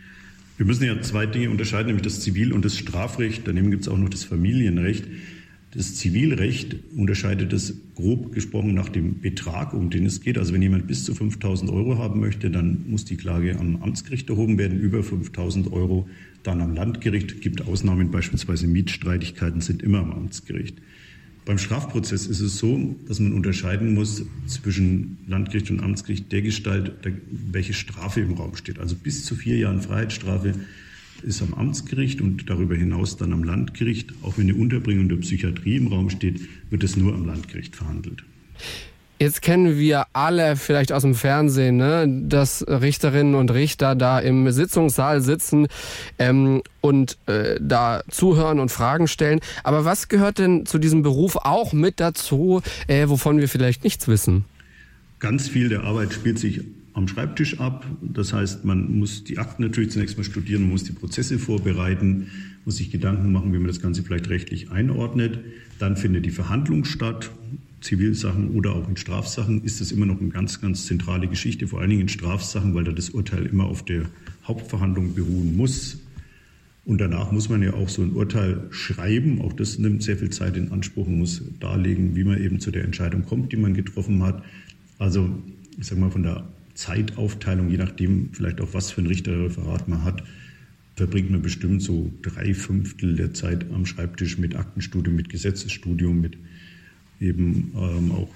[0.56, 3.42] Wir müssen ja zwei Dinge unterscheiden, nämlich das Zivil- und das Strafrecht.
[3.46, 5.04] Daneben gibt es auch noch das Familienrecht.
[5.74, 10.36] Das Zivilrecht unterscheidet es grob gesprochen nach dem Betrag, um den es geht.
[10.36, 14.28] Also wenn jemand bis zu 5000 Euro haben möchte, dann muss die Klage am Amtsgericht
[14.28, 14.78] erhoben werden.
[14.78, 16.06] Über 5000 Euro
[16.42, 17.40] dann am Landgericht.
[17.40, 20.76] Gibt Ausnahmen, beispielsweise Mietstreitigkeiten sind immer am Amtsgericht.
[21.46, 26.92] Beim Strafprozess ist es so, dass man unterscheiden muss zwischen Landgericht und Amtsgericht der Gestalt,
[27.30, 28.78] welche Strafe im Raum steht.
[28.78, 30.54] Also bis zu vier Jahren Freiheitsstrafe
[31.22, 34.12] ist am Amtsgericht und darüber hinaus dann am Landgericht.
[34.22, 38.24] Auch wenn eine Unterbringung der Psychiatrie im Raum steht, wird es nur am Landgericht verhandelt.
[39.22, 44.50] Jetzt kennen wir alle vielleicht aus dem Fernsehen, ne, dass Richterinnen und Richter da im
[44.50, 45.68] Sitzungssaal sitzen
[46.18, 49.38] ähm, und äh, da zuhören und Fragen stellen.
[49.62, 54.08] Aber was gehört denn zu diesem Beruf auch mit dazu, äh, wovon wir vielleicht nichts
[54.08, 54.44] wissen?
[55.20, 56.62] Ganz viel der Arbeit spielt sich
[56.94, 57.86] am Schreibtisch ab.
[58.02, 62.28] Das heißt, man muss die Akten natürlich zunächst mal studieren, man muss die Prozesse vorbereiten,
[62.64, 65.38] muss sich Gedanken machen, wie man das Ganze vielleicht rechtlich einordnet.
[65.78, 67.30] Dann findet die Verhandlung statt.
[67.80, 71.80] Zivilsachen oder auch in Strafsachen ist das immer noch eine ganz, ganz zentrale Geschichte, vor
[71.80, 74.04] allen Dingen in Strafsachen, weil da das Urteil immer auf der
[74.44, 75.98] Hauptverhandlung beruhen muss.
[76.84, 79.40] Und danach muss man ja auch so ein Urteil schreiben.
[79.40, 81.06] Auch das nimmt sehr viel Zeit in Anspruch.
[81.06, 84.42] Man muss darlegen, wie man eben zu der Entscheidung kommt, die man getroffen hat.
[84.98, 85.30] Also,
[85.78, 86.44] ich sage mal, von der
[86.74, 90.22] Zeitaufteilung, je nachdem vielleicht auch was für ein Richterreferat man hat,
[90.96, 96.36] verbringt man bestimmt so drei Fünftel der Zeit am Schreibtisch mit Aktenstudium, mit Gesetzesstudium, mit
[97.20, 98.28] eben ähm, auch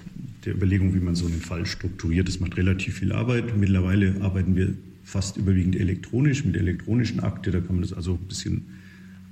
[0.45, 2.27] der Überlegung, wie man so einen Fall strukturiert.
[2.27, 3.57] Das macht relativ viel Arbeit.
[3.57, 4.73] Mittlerweile arbeiten wir
[5.03, 7.51] fast überwiegend elektronisch mit elektronischen Akte.
[7.51, 8.65] Da kann man das also ein bisschen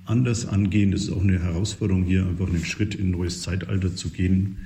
[0.06, 0.92] anders angehen.
[0.92, 4.58] Das ist auch eine Herausforderung, hier einfach einen Schritt in ein neues Zeitalter zu gehen.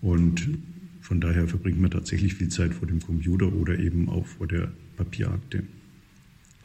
[0.00, 0.48] Und
[1.04, 4.72] von daher verbringt man tatsächlich viel Zeit vor dem Computer oder eben auch vor der
[4.96, 5.64] Papierakte.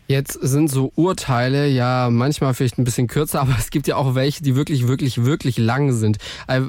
[0.10, 4.16] Jetzt sind so Urteile ja manchmal vielleicht ein bisschen kürzer, aber es gibt ja auch
[4.16, 6.18] welche, die wirklich, wirklich, wirklich lang sind.
[6.48, 6.68] Also,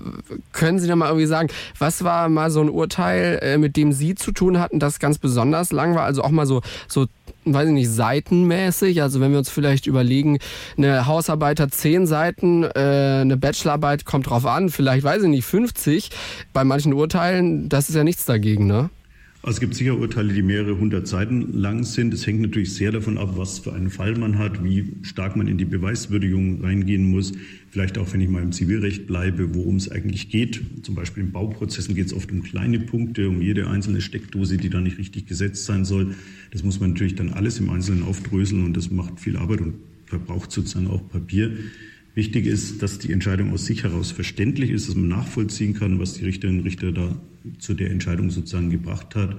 [0.52, 3.92] können Sie da mal irgendwie sagen, was war mal so ein Urteil, äh, mit dem
[3.92, 6.04] Sie zu tun hatten, das ganz besonders lang war?
[6.04, 7.06] Also auch mal so, so
[7.46, 9.00] weiß ich nicht, seitenmäßig.
[9.00, 10.38] Also wenn wir uns vielleicht überlegen,
[10.76, 15.46] eine Hausarbeit hat zehn Seiten, äh, eine Bachelorarbeit kommt drauf an, vielleicht weiß ich nicht,
[15.46, 16.10] 50.
[16.52, 18.90] Bei manchen Urteilen, das ist ja nichts dagegen, ne?
[19.42, 22.12] Also es gibt sicher Urteile, die mehrere hundert Seiten lang sind.
[22.12, 25.48] Es hängt natürlich sehr davon ab, was für einen Fall man hat, wie stark man
[25.48, 27.32] in die Beweiswürdigung reingehen muss.
[27.70, 30.60] Vielleicht auch, wenn ich mal im Zivilrecht bleibe, worum es eigentlich geht.
[30.82, 34.68] Zum Beispiel in Bauprozessen geht es oft um kleine Punkte, um jede einzelne Steckdose, die
[34.68, 36.14] da nicht richtig gesetzt sein soll.
[36.50, 39.74] Das muss man natürlich dann alles im Einzelnen aufdröseln und das macht viel Arbeit und
[40.04, 41.56] verbraucht sozusagen auch Papier.
[42.14, 46.14] Wichtig ist, dass die Entscheidung aus sich heraus verständlich ist, dass man nachvollziehen kann, was
[46.14, 47.16] die Richterinnen und Richter da
[47.58, 49.36] zu der Entscheidung sozusagen gebracht hat.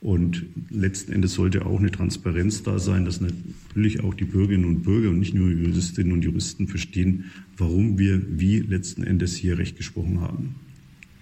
[0.00, 4.82] Und letzten Endes sollte auch eine Transparenz da sein, dass natürlich auch die Bürgerinnen und
[4.82, 9.76] Bürger und nicht nur Juristinnen und Juristen verstehen, warum wir wie letzten Endes hier Recht
[9.76, 10.56] gesprochen haben.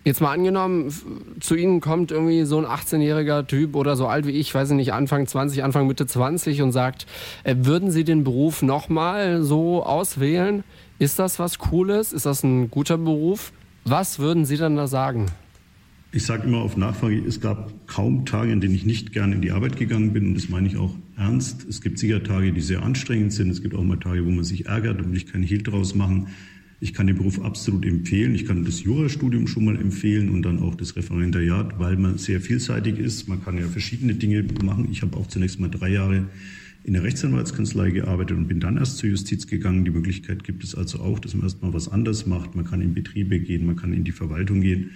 [0.03, 0.91] Jetzt mal angenommen,
[1.41, 4.77] zu Ihnen kommt irgendwie so ein 18-jähriger Typ oder so alt wie ich, weiß ich
[4.77, 7.07] nicht, Anfang 20, Anfang Mitte 20 und sagt,
[7.45, 10.65] äh, würden Sie den Beruf nochmal so auswählen?
[10.99, 12.15] Ist das was Cooles?
[12.15, 13.53] Ist das ein guter Beruf?
[13.85, 15.27] Was würden Sie dann da sagen?
[16.13, 19.43] Ich sage immer auf Nachfrage, es gab kaum Tage, in denen ich nicht gerne in
[19.43, 21.67] die Arbeit gegangen bin und das meine ich auch ernst.
[21.69, 23.51] Es gibt sicher Tage, die sehr anstrengend sind.
[23.51, 26.29] Es gibt auch mal Tage, wo man sich ärgert und ich keinen Hehl draus machen.
[26.83, 28.35] Ich kann den Beruf absolut empfehlen.
[28.35, 32.41] Ich kann das Jurastudium schon mal empfehlen und dann auch das Referendariat, weil man sehr
[32.41, 33.29] vielseitig ist.
[33.29, 34.89] Man kann ja verschiedene Dinge machen.
[34.91, 36.25] Ich habe auch zunächst mal drei Jahre
[36.85, 39.85] in der Rechtsanwaltskanzlei gearbeitet und bin dann erst zur Justiz gegangen.
[39.85, 42.57] Die Möglichkeit gibt es also auch, dass man erstmal was anderes macht.
[42.57, 44.91] Man kann in Betriebe gehen, man kann in die Verwaltung gehen.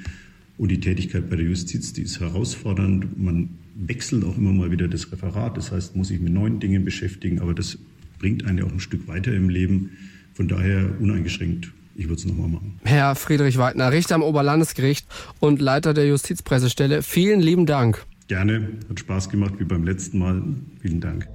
[0.57, 3.23] Und die Tätigkeit bei der Justiz, die ist herausfordernd.
[3.23, 5.59] Man wechselt auch immer mal wieder das Referat.
[5.59, 7.79] Das heißt, muss sich mit neuen Dingen beschäftigen, aber das
[8.19, 9.91] bringt einen ja auch ein Stück weiter im Leben.
[10.35, 11.73] Von daher uneingeschränkt.
[11.97, 12.81] Ich würde es nochmal machen.
[12.83, 15.07] Herr Friedrich Weidner, Richter am Oberlandesgericht
[15.39, 18.05] und Leiter der Justizpressestelle, vielen lieben Dank.
[18.27, 20.43] Gerne, hat Spaß gemacht wie beim letzten Mal.
[20.81, 21.29] Vielen Dank.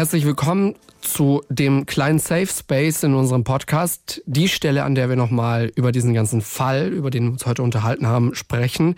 [0.00, 4.22] Herzlich willkommen zu dem kleinen Safe Space in unserem Podcast.
[4.24, 7.62] Die Stelle, an der wir nochmal über diesen ganzen Fall, über den wir uns heute
[7.62, 8.94] unterhalten haben, sprechen.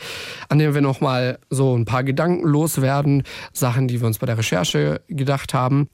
[0.49, 3.25] An der wir nochmal so ein paar Gedanken loswerden.
[3.53, 5.89] Sachen, die wir uns bei der Recherche gedacht haben.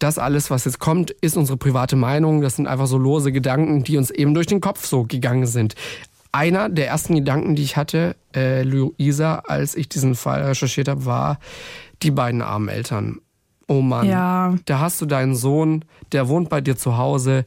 [0.00, 2.40] Das alles, was jetzt kommt, ist unsere private Meinung.
[2.40, 5.76] Das sind einfach so lose Gedanken, die uns eben durch den Kopf so gegangen sind.
[6.32, 11.04] Einer der ersten Gedanken, die ich hatte, äh, Luisa, als ich diesen Fall recherchiert habe,
[11.04, 11.38] war
[12.02, 13.20] die beiden armen Eltern
[13.68, 14.54] oh Mann, Ja.
[14.64, 17.44] da hast du deinen Sohn, der wohnt bei dir zu Hause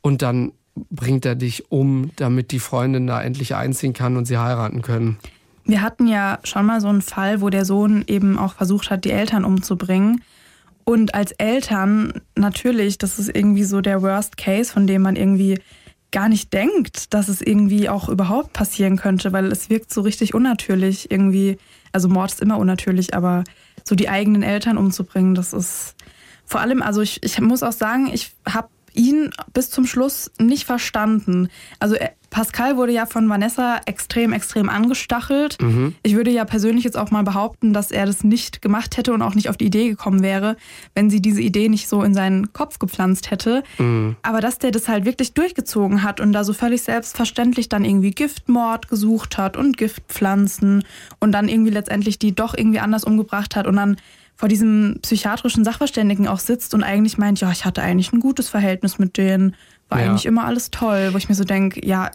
[0.00, 0.52] und dann
[0.90, 5.18] bringt er dich um, damit die Freundin da endlich einziehen kann und sie heiraten können.
[5.64, 9.04] Wir hatten ja schon mal so einen Fall, wo der Sohn eben auch versucht hat,
[9.04, 10.22] die Eltern umzubringen.
[10.84, 15.58] Und als Eltern, natürlich, das ist irgendwie so der Worst Case, von dem man irgendwie
[16.10, 20.34] gar nicht denkt, dass es irgendwie auch überhaupt passieren könnte, weil es wirkt so richtig
[20.34, 21.58] unnatürlich irgendwie.
[21.92, 23.44] Also Mord ist immer unnatürlich, aber
[23.84, 25.94] so die eigenen Eltern umzubringen, das ist
[26.44, 30.64] vor allem, also ich, ich muss auch sagen, ich habe ihn bis zum Schluss nicht
[30.64, 31.48] verstanden.
[31.78, 35.58] Also äh, Pascal wurde ja von Vanessa extrem, extrem angestachelt.
[36.04, 39.20] Ich würde ja persönlich jetzt auch mal behaupten, dass er das nicht gemacht hätte und
[39.20, 40.56] auch nicht auf die Idee gekommen wäre,
[40.94, 43.64] wenn sie diese Idee nicht so in seinen Kopf gepflanzt hätte.
[44.22, 48.12] Aber dass der das halt wirklich durchgezogen hat und da so völlig selbstverständlich dann irgendwie
[48.12, 50.84] Giftmord gesucht hat und Giftpflanzen
[51.18, 53.96] und dann irgendwie letztendlich die doch irgendwie anders umgebracht hat und dann
[54.40, 58.48] vor diesem psychiatrischen Sachverständigen auch sitzt und eigentlich meint, ja, ich hatte eigentlich ein gutes
[58.48, 59.54] Verhältnis mit denen,
[59.90, 60.06] war Ja.
[60.08, 62.10] eigentlich immer alles toll, wo ich mir so denke, ja,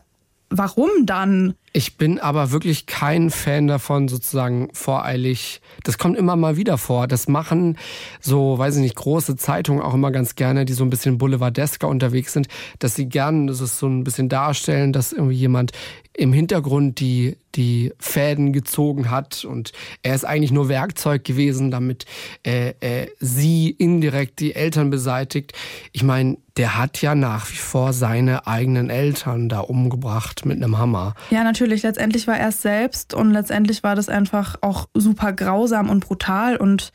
[0.49, 1.53] warum dann?
[1.71, 5.61] Ich bin aber wirklich kein Fan davon, sozusagen voreilig.
[5.84, 7.05] Das kommt immer mal wieder vor.
[7.05, 7.78] Das machen
[8.21, 11.88] so, weiß ich nicht, große Zeitungen auch immer ganz gerne, die so ein bisschen boulevardesker
[11.88, 12.47] unterwegs sind,
[12.80, 15.73] dass sie gern das ist so ein bisschen darstellen, dass irgendwie jemand
[16.13, 19.72] im Hintergrund die, die Fäden gezogen hat und
[20.03, 22.06] er ist eigentlich nur Werkzeug gewesen, damit
[22.45, 25.53] äh, äh, sie indirekt die Eltern beseitigt.
[25.91, 30.78] Ich meine, der hat ja nach wie vor seine eigenen Eltern da umgebracht mit einem
[30.78, 31.14] Hammer.
[31.30, 31.84] Ja, natürlich.
[31.84, 36.56] Letztendlich war er es selbst und letztendlich war das einfach auch super grausam und brutal
[36.58, 36.93] und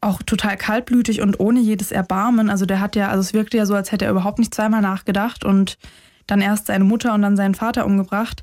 [0.00, 2.48] auch total kaltblütig und ohne jedes Erbarmen.
[2.48, 4.82] Also der hat ja, also es wirkte ja so, als hätte er überhaupt nicht zweimal
[4.82, 5.78] nachgedacht und
[6.26, 8.42] dann erst seine Mutter und dann seinen Vater umgebracht.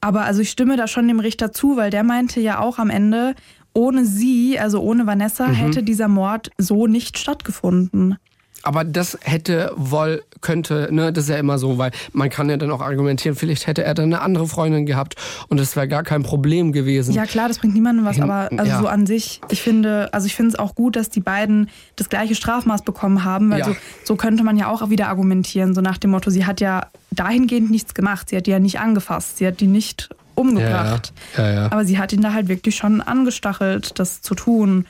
[0.00, 2.90] Aber also ich stimme da schon dem Richter zu, weil der meinte ja auch am
[2.90, 3.34] Ende,
[3.74, 5.54] ohne sie, also ohne Vanessa, Mhm.
[5.54, 8.16] hätte dieser Mord so nicht stattgefunden.
[8.62, 12.56] Aber das hätte, wohl, könnte, ne, das ist ja immer so, weil man kann ja
[12.56, 15.16] dann auch argumentieren, vielleicht hätte er dann eine andere Freundin gehabt
[15.48, 17.12] und es wäre gar kein Problem gewesen.
[17.12, 18.80] Ja klar, das bringt niemandem was, aber also ja.
[18.80, 22.08] so an sich, ich finde, also ich finde es auch gut, dass die beiden das
[22.08, 23.64] gleiche Strafmaß bekommen haben, weil Ja.
[23.66, 26.86] so, so könnte man ja auch wieder argumentieren, so nach dem Motto, sie hat ja
[27.10, 31.12] dahingehend nichts gemacht, sie hat die ja nicht angefasst, sie hat die nicht umgebracht.
[31.36, 31.54] Ja, ja.
[31.54, 31.64] ja.
[31.66, 34.86] Aber sie hat ihn da halt wirklich schon angestachelt, das zu tun.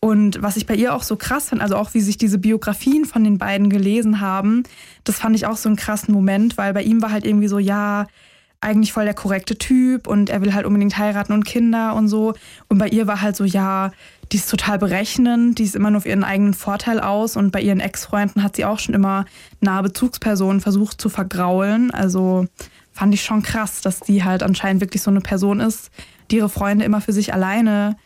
[0.00, 3.04] Und was ich bei ihr auch so krass finde, also auch wie sich diese Biografien
[3.04, 4.62] von den beiden gelesen haben,
[5.04, 7.58] das fand ich auch so einen krassen Moment, weil bei ihm war halt irgendwie so,
[7.58, 8.06] ja,
[8.60, 12.34] eigentlich voll der korrekte Typ und er will halt unbedingt heiraten und Kinder und so.
[12.68, 13.92] Und bei ihr war halt so, ja,
[14.32, 17.60] die ist total berechnend, die ist immer nur auf ihren eigenen Vorteil aus und bei
[17.60, 19.26] ihren Ex-Freunden hat sie auch schon immer
[19.60, 21.92] nahe Bezugspersonen versucht zu vergraulen.
[21.92, 22.46] Also
[22.92, 25.90] fand ich schon krass, dass die halt anscheinend wirklich so eine Person ist,
[26.30, 27.96] die ihre Freunde immer für sich alleine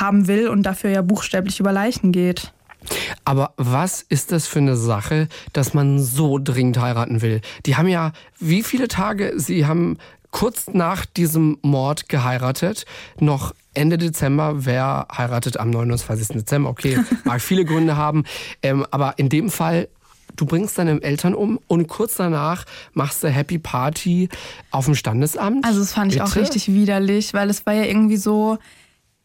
[0.00, 2.52] haben will und dafür ja buchstäblich über Leichen geht.
[3.24, 7.40] Aber was ist das für eine Sache, dass man so dringend heiraten will?
[7.66, 9.32] Die haben ja, wie viele Tage?
[9.36, 9.98] Sie haben
[10.30, 12.84] kurz nach diesem Mord geheiratet.
[13.20, 14.64] Noch Ende Dezember.
[14.66, 16.28] Wer heiratet am 29.
[16.28, 16.70] Dezember?
[16.70, 18.24] Okay, mag viele Gründe haben.
[18.62, 19.88] Ähm, aber in dem Fall,
[20.36, 24.28] du bringst deine Eltern um und kurz danach machst du Happy Party
[24.70, 25.64] auf dem Standesamt.
[25.64, 26.40] Also das fand ich auch Bitte?
[26.40, 28.58] richtig widerlich, weil es war ja irgendwie so,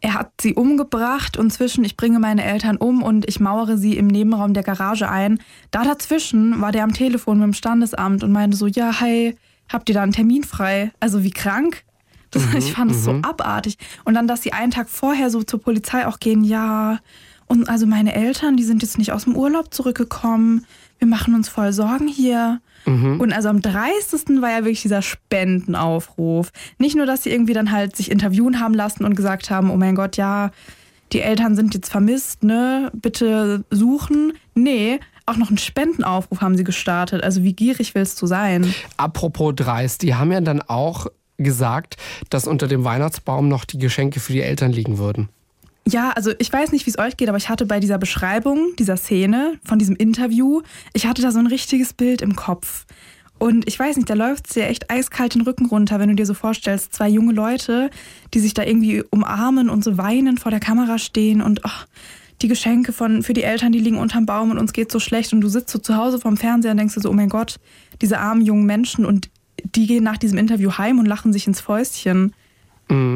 [0.01, 3.97] er hat sie umgebracht und zwischen ich bringe meine Eltern um und ich mauere sie
[3.97, 5.39] im Nebenraum der Garage ein.
[5.71, 9.35] Da dazwischen war der am Telefon mit dem Standesamt und meinte so, ja, hey,
[9.67, 10.91] habt ihr da einen Termin frei?
[10.99, 11.83] Also wie krank?
[12.31, 13.79] Das, Mhm, ich fand es so abartig.
[14.05, 16.99] Und dann, dass sie einen Tag vorher so zur Polizei auch gehen, ja,
[17.47, 20.67] und also meine Eltern, die sind jetzt nicht aus dem Urlaub zurückgekommen.
[20.99, 22.61] Wir machen uns voll Sorgen hier.
[22.85, 23.19] Mhm.
[23.19, 24.41] Und also am 30.
[24.41, 26.51] war ja wirklich dieser Spendenaufruf.
[26.77, 29.77] Nicht nur, dass sie irgendwie dann halt sich interviewen haben lassen und gesagt haben, oh
[29.77, 30.51] mein Gott, ja,
[31.11, 32.91] die Eltern sind jetzt vermisst, ne?
[32.93, 34.33] Bitte suchen.
[34.53, 37.23] Nee, auch noch einen Spendenaufruf haben sie gestartet.
[37.23, 38.73] Also wie gierig willst du sein?
[38.97, 41.07] Apropos dreist, die haben ja dann auch
[41.37, 41.97] gesagt,
[42.29, 45.29] dass unter dem Weihnachtsbaum noch die Geschenke für die Eltern liegen würden.
[45.87, 48.75] Ja, also ich weiß nicht, wie es euch geht, aber ich hatte bei dieser Beschreibung
[48.77, 50.61] dieser Szene, von diesem Interview,
[50.93, 52.85] ich hatte da so ein richtiges Bild im Kopf.
[53.39, 56.15] Und ich weiß nicht, da läuft es dir echt eiskalt den Rücken runter, wenn du
[56.15, 57.89] dir so vorstellst, zwei junge Leute,
[58.33, 61.87] die sich da irgendwie umarmen und so weinen vor der Kamera stehen und ach,
[62.41, 65.33] die Geschenke von, für die Eltern, die liegen unterm Baum und uns geht so schlecht
[65.33, 67.59] und du sitzt so zu Hause vorm Fernseher und denkst dir so, oh mein Gott,
[68.01, 69.29] diese armen jungen Menschen und
[69.75, 72.33] die gehen nach diesem Interview heim und lachen sich ins Fäustchen.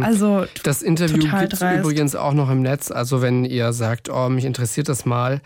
[0.04, 2.92] Also Das Interview gibt es übrigens auch noch im Netz.
[2.92, 5.42] Also wenn ihr sagt, oh, mich interessiert das mal,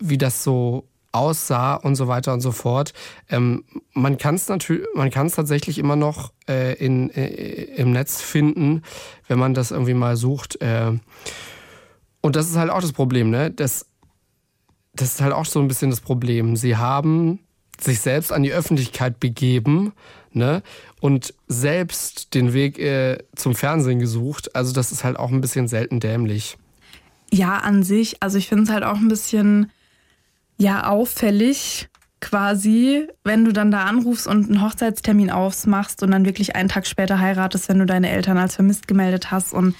[0.00, 2.92] wie das so aussah und so weiter und so fort.
[3.28, 7.26] Ähm, man kann es natürlich, man kann es tatsächlich immer noch äh, in, äh,
[7.76, 8.82] im Netz finden,
[9.26, 10.60] wenn man das irgendwie mal sucht.
[10.60, 10.92] Äh,
[12.20, 13.50] und das ist halt auch das Problem, ne?
[13.50, 13.86] Das,
[14.94, 16.54] das ist halt auch so ein bisschen das Problem.
[16.56, 17.40] Sie haben
[17.80, 19.92] sich selbst an die Öffentlichkeit begeben,
[20.32, 20.62] ne?
[21.00, 24.54] Und selbst den Weg äh, zum Fernsehen gesucht.
[24.54, 26.58] Also das ist halt auch ein bisschen selten dämlich.
[27.32, 28.22] Ja, an sich.
[28.22, 29.70] Also ich finde es halt auch ein bisschen
[30.58, 31.88] ja auffällig
[32.20, 36.86] quasi, wenn du dann da anrufst und einen Hochzeitstermin ausmachst und dann wirklich einen Tag
[36.86, 39.74] später heiratest, wenn du deine Eltern als vermisst gemeldet hast und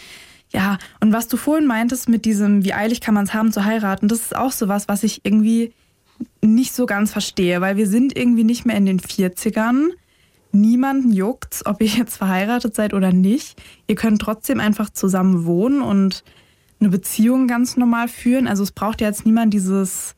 [0.53, 3.65] ja, und was du vorhin meintest mit diesem, wie eilig kann man es haben zu
[3.65, 5.73] heiraten, das ist auch sowas, was ich irgendwie
[6.43, 9.91] nicht so ganz verstehe, weil wir sind irgendwie nicht mehr in den 40ern.
[10.53, 13.61] Niemanden juckt's, ob ihr jetzt verheiratet seid oder nicht.
[13.87, 16.25] Ihr könnt trotzdem einfach zusammen wohnen und
[16.81, 18.49] eine Beziehung ganz normal führen.
[18.49, 20.15] Also es braucht ja jetzt niemand dieses,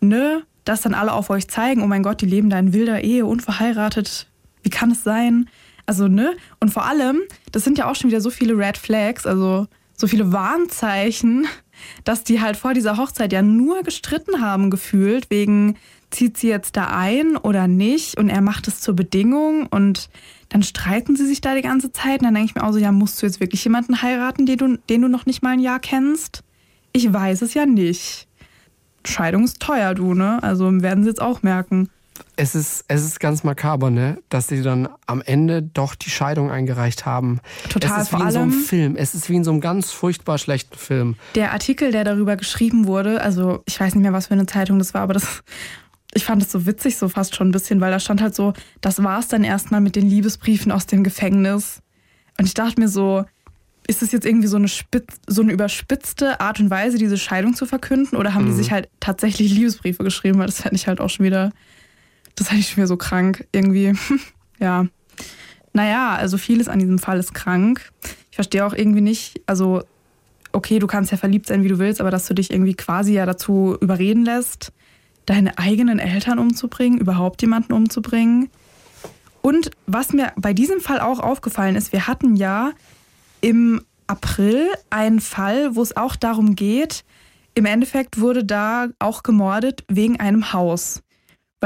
[0.00, 3.02] ne, das dann alle auf euch zeigen, oh mein Gott, die leben da in wilder
[3.02, 4.28] Ehe, unverheiratet.
[4.62, 5.48] Wie kann es sein?
[5.86, 6.36] Also, ne?
[6.58, 7.20] Und vor allem,
[7.52, 11.46] das sind ja auch schon wieder so viele Red Flags, also so viele Warnzeichen,
[12.04, 15.76] dass die halt vor dieser Hochzeit ja nur gestritten haben gefühlt, wegen
[16.10, 20.08] zieht sie jetzt da ein oder nicht und er macht es zur Bedingung und
[20.48, 22.78] dann streiten sie sich da die ganze Zeit und dann denke ich mir auch so,
[22.78, 25.60] ja, musst du jetzt wirklich jemanden heiraten, den du, den du noch nicht mal ein
[25.60, 26.42] Jahr kennst?
[26.92, 28.28] Ich weiß es ja nicht.
[29.04, 30.42] Scheidung ist teuer, du, ne?
[30.42, 31.88] Also werden sie jetzt auch merken.
[32.36, 34.18] Es ist, es ist ganz makaber, ne?
[34.28, 37.40] dass sie dann am Ende doch die Scheidung eingereicht haben.
[37.68, 38.96] Total, es ist wie in so einem Film.
[38.96, 41.16] Es ist wie in so einem ganz furchtbar schlechten Film.
[41.34, 44.78] Der Artikel, der darüber geschrieben wurde, also ich weiß nicht mehr, was für eine Zeitung
[44.78, 45.42] das war, aber das,
[46.14, 48.52] ich fand es so witzig, so fast schon ein bisschen, weil da stand halt so,
[48.80, 51.82] das war's dann erstmal mit den Liebesbriefen aus dem Gefängnis.
[52.38, 53.24] Und ich dachte mir so,
[53.86, 57.54] ist es jetzt irgendwie so eine, spitz, so eine überspitzte Art und Weise, diese Scheidung
[57.54, 58.16] zu verkünden?
[58.18, 58.56] Oder haben die Mhm.
[58.56, 60.38] sich halt tatsächlich Liebesbriefe geschrieben?
[60.38, 61.52] Weil das fände ich halt auch schon wieder,
[62.34, 63.92] das fände ich schon wieder so krank irgendwie.
[64.58, 64.86] ja.
[65.72, 67.90] Naja, also vieles an diesem Fall ist krank.
[68.30, 69.82] Ich verstehe auch irgendwie nicht, also
[70.52, 73.12] okay, du kannst ja verliebt sein, wie du willst, aber dass du dich irgendwie quasi
[73.12, 74.72] ja dazu überreden lässt,
[75.26, 78.48] deine eigenen Eltern umzubringen, überhaupt jemanden umzubringen.
[79.42, 82.72] Und was mir bei diesem Fall auch aufgefallen ist, wir hatten ja
[83.40, 87.04] im April einen Fall, wo es auch darum geht,
[87.54, 91.02] im Endeffekt wurde da auch gemordet wegen einem Haus.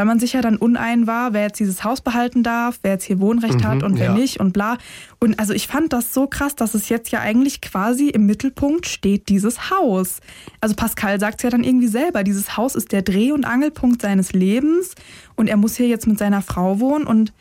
[0.00, 3.04] Weil man sich ja dann unein war, wer jetzt dieses Haus behalten darf, wer jetzt
[3.04, 4.14] hier Wohnrecht Mhm, hat und wer ja.
[4.14, 4.78] nicht und bla.
[5.18, 8.86] Und also ich fand das so krass, dass es jetzt ja eigentlich quasi im Mittelpunkt
[8.86, 10.20] steht, dieses Haus.
[10.62, 14.00] Also Pascal sagt es ja dann irgendwie selber, dieses Haus ist der Dreh- und Angelpunkt
[14.00, 14.94] seines Lebens
[15.36, 17.34] und er muss hier jetzt mit seiner Frau wohnen und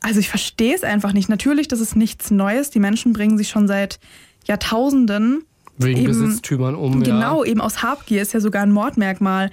[0.00, 1.28] also ich verstehe es einfach nicht.
[1.28, 2.70] Natürlich, das ist nichts Neues.
[2.70, 3.98] Die Menschen bringen sich schon seit
[4.46, 5.42] Jahrtausenden
[5.76, 7.02] Wegen eben- Besitztümern um.
[7.02, 7.50] Genau, Ja.
[7.50, 9.50] eben aus Habgier ist ja sogar ein Mordmerkmal.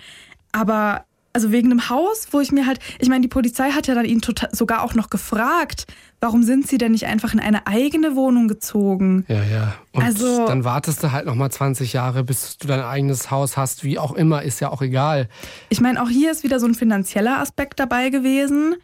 [0.51, 3.95] Aber also wegen einem Haus, wo ich mir halt, ich meine, die Polizei hat ja
[3.95, 5.85] dann ihn total, sogar auch noch gefragt,
[6.19, 9.25] warum sind sie denn nicht einfach in eine eigene Wohnung gezogen?
[9.27, 9.73] Ja, ja.
[9.93, 13.83] Und Also- dann wartest du halt nochmal 20 Jahre, bis du dein eigenes Haus hast,
[13.83, 15.29] wie auch immer, ist ja auch egal.
[15.69, 18.75] Ich meine, auch hier ist wieder so ein finanzieller Aspekt dabei gewesen.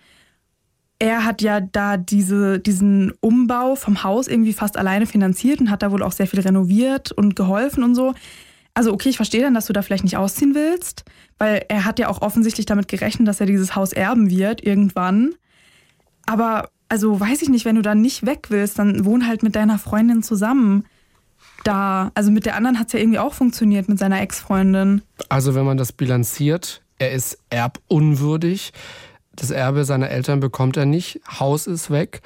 [0.99, 5.83] Er hat ja da diese, diesen Umbau vom Haus irgendwie fast alleine finanziert und hat
[5.83, 8.15] da wohl auch sehr viel renoviert und geholfen und so.
[8.77, 11.03] Also okay, ich verstehe dann, dass du da vielleicht nicht ausziehen willst,
[11.39, 15.33] weil er hat ja auch offensichtlich damit gerechnet, dass er dieses Haus erben wird irgendwann.
[16.27, 19.55] Aber also weiß ich nicht, wenn du da nicht weg willst, dann wohn halt mit
[19.55, 20.85] deiner Freundin zusammen.
[21.63, 25.01] Da, also mit der anderen hat es ja irgendwie auch funktioniert, mit seiner Ex-Freundin.
[25.27, 28.73] Also wenn man das bilanziert, er ist erbunwürdig.
[29.35, 31.19] Das Erbe seiner Eltern bekommt er nicht.
[31.39, 32.21] Haus ist weg.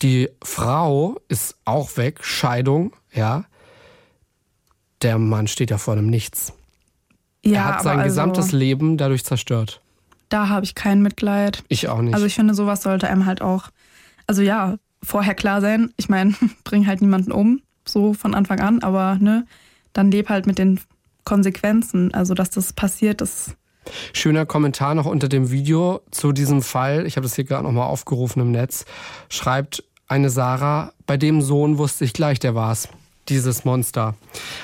[0.00, 2.20] Die Frau ist auch weg.
[2.24, 3.44] Scheidung, ja.
[5.02, 6.52] Der Mann steht ja vor einem Nichts.
[7.44, 9.80] Ja, er hat sein also, gesamtes Leben dadurch zerstört.
[10.28, 11.64] Da habe ich kein Mitleid.
[11.68, 12.14] Ich auch nicht.
[12.14, 13.68] Also ich finde, sowas sollte einem halt auch,
[14.26, 15.92] also ja, vorher klar sein.
[15.96, 16.34] Ich meine,
[16.64, 19.46] bring halt niemanden um, so von Anfang an, aber ne,
[19.92, 20.80] dann leb halt mit den
[21.24, 22.14] Konsequenzen.
[22.14, 23.56] Also dass das passiert, das
[24.12, 27.06] Schöner Kommentar noch unter dem Video zu diesem Fall.
[27.06, 28.84] Ich habe das hier gerade nochmal aufgerufen im Netz.
[29.28, 32.88] Schreibt eine Sarah, bei dem Sohn wusste ich gleich, der war's.
[33.28, 34.14] Dieses Monster.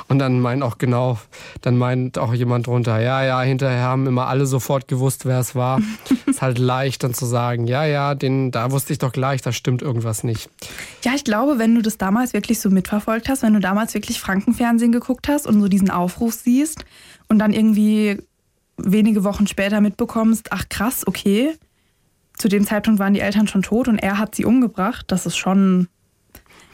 [0.09, 1.19] Und dann meint auch genau,
[1.61, 5.55] dann meint auch jemand drunter, ja, ja, hinterher haben immer alle sofort gewusst, wer es
[5.55, 5.81] war.
[6.27, 9.53] Ist halt leicht dann zu sagen, ja, ja, den, da wusste ich doch gleich, da
[9.53, 10.51] stimmt irgendwas nicht.
[11.05, 14.21] Ja, ich glaube, wenn du das damals wirklich so mitverfolgt hast, wenn du damals wirklich
[14.21, 16.85] Frankenfernsehen geguckt hast und so diesen Aufruf siehst
[17.29, 18.19] und dann irgendwie
[18.77, 21.53] wenige Wochen später mitbekommst, ach krass, okay,
[22.37, 25.37] zu dem Zeitpunkt waren die Eltern schon tot und er hat sie umgebracht, das ist
[25.37, 25.89] schon...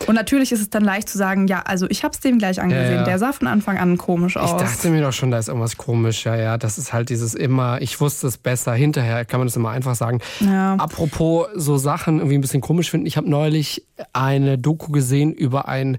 [0.06, 2.60] Und natürlich ist es dann leicht zu sagen, ja, also ich habe es dem gleich
[2.60, 3.04] angesehen, Ja, ja.
[3.04, 4.60] der sah von Anfang an komisch Ich aus.
[4.60, 6.24] dachte mir doch schon, da ist irgendwas komisch.
[6.26, 8.74] Ja, ja, das ist halt dieses immer, ich wusste es besser.
[8.74, 10.20] Hinterher kann man das immer einfach sagen.
[10.40, 10.74] Ja.
[10.74, 13.06] Apropos so Sachen irgendwie ein bisschen komisch finden.
[13.06, 15.96] Ich habe neulich eine Doku gesehen über einen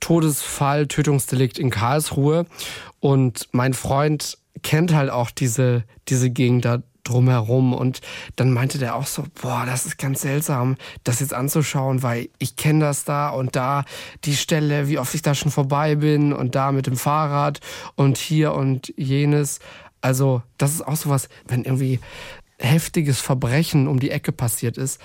[0.00, 2.46] Todesfall, Tötungsdelikt in Karlsruhe.
[3.00, 8.00] Und mein Freund kennt halt auch diese, diese Gegend da drumherum und
[8.36, 12.56] dann meinte der auch so, boah, das ist ganz seltsam, das jetzt anzuschauen, weil ich
[12.56, 13.84] kenne das da und da
[14.24, 17.60] die Stelle, wie oft ich da schon vorbei bin und da mit dem Fahrrad
[17.96, 19.58] und hier und jenes.
[20.00, 22.00] Also das ist auch sowas, wenn irgendwie
[22.58, 25.00] heftiges Verbrechen um die Ecke passiert ist,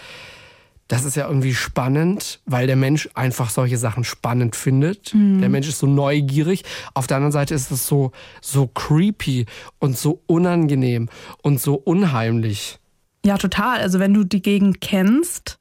[0.88, 5.14] das ist ja irgendwie spannend, weil der Mensch einfach solche Sachen spannend findet.
[5.14, 5.40] Mhm.
[5.42, 6.64] Der Mensch ist so neugierig.
[6.94, 8.12] Auf der anderen Seite ist es so,
[8.42, 9.46] so creepy
[9.80, 11.10] und so unangenehm
[11.42, 12.80] und so unheimlich.
[13.26, 13.80] Ja, total.
[13.80, 15.60] Also wenn du die Gegend kennst,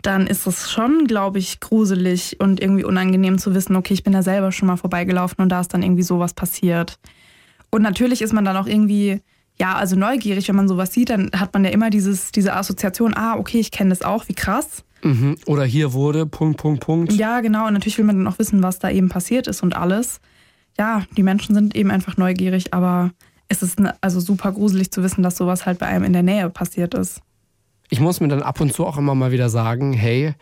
[0.00, 4.12] dann ist es schon, glaube ich, gruselig und irgendwie unangenehm zu wissen, okay, ich bin
[4.12, 6.98] da selber schon mal vorbeigelaufen und da ist dann irgendwie sowas passiert.
[7.70, 9.20] Und natürlich ist man dann auch irgendwie,
[9.58, 13.14] ja, also neugierig, wenn man sowas sieht, dann hat man ja immer dieses, diese Assoziation,
[13.14, 14.84] ah, okay, ich kenne das auch, wie krass.
[15.02, 15.36] Mhm.
[15.46, 17.12] Oder hier wurde, Punkt, Punkt, Punkt.
[17.12, 17.66] Ja, genau.
[17.66, 20.20] Und natürlich will man dann auch wissen, was da eben passiert ist und alles.
[20.78, 23.12] Ja, die Menschen sind eben einfach neugierig, aber
[23.48, 26.22] es ist ne- also super gruselig zu wissen, dass sowas halt bei einem in der
[26.22, 27.20] Nähe passiert ist.
[27.90, 30.34] Ich muss mir dann ab und zu auch immer mal wieder sagen, hey,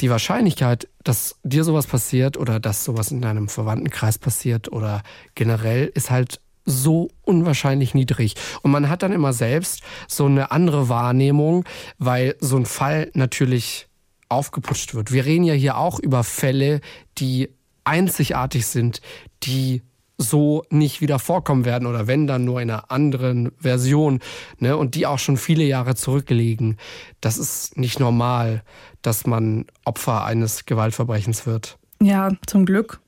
[0.00, 5.02] die Wahrscheinlichkeit, dass dir sowas passiert oder dass sowas in deinem Verwandtenkreis passiert oder
[5.34, 8.34] generell ist halt so unwahrscheinlich niedrig.
[8.62, 11.64] Und man hat dann immer selbst so eine andere Wahrnehmung,
[11.98, 13.88] weil so ein Fall natürlich
[14.28, 15.12] aufgeputscht wird.
[15.12, 16.80] Wir reden ja hier auch über Fälle,
[17.18, 17.50] die
[17.84, 19.00] einzigartig sind,
[19.42, 19.82] die
[20.16, 24.20] so nicht wieder vorkommen werden oder wenn dann nur in einer anderen Version
[24.58, 26.78] ne, und die auch schon viele Jahre zurückliegen.
[27.20, 28.62] Das ist nicht normal,
[29.02, 31.78] dass man Opfer eines Gewaltverbrechens wird.
[32.00, 33.00] Ja, zum Glück.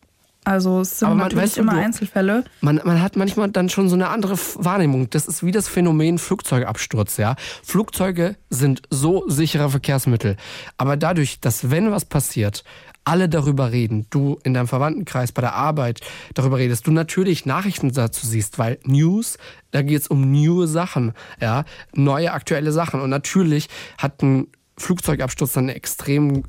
[0.46, 2.44] Also es sind man- natürlich weißt du, immer Einzelfälle.
[2.60, 5.10] Man, man hat manchmal dann schon so eine andere Wahrnehmung.
[5.10, 7.34] Das ist wie das Phänomen Flugzeugabsturz, ja.
[7.64, 10.36] Flugzeuge sind so sichere Verkehrsmittel.
[10.78, 12.62] Aber dadurch, dass wenn was passiert,
[13.02, 16.00] alle darüber reden, du in deinem Verwandtenkreis, bei der Arbeit
[16.34, 19.38] darüber redest, du natürlich Nachrichten dazu siehst, weil News,
[19.72, 23.00] da geht's um neue Sachen, ja, neue aktuelle Sachen.
[23.00, 23.68] Und natürlich
[23.98, 24.46] hat ein
[24.78, 26.44] Flugzeugabsturz dann einen extremen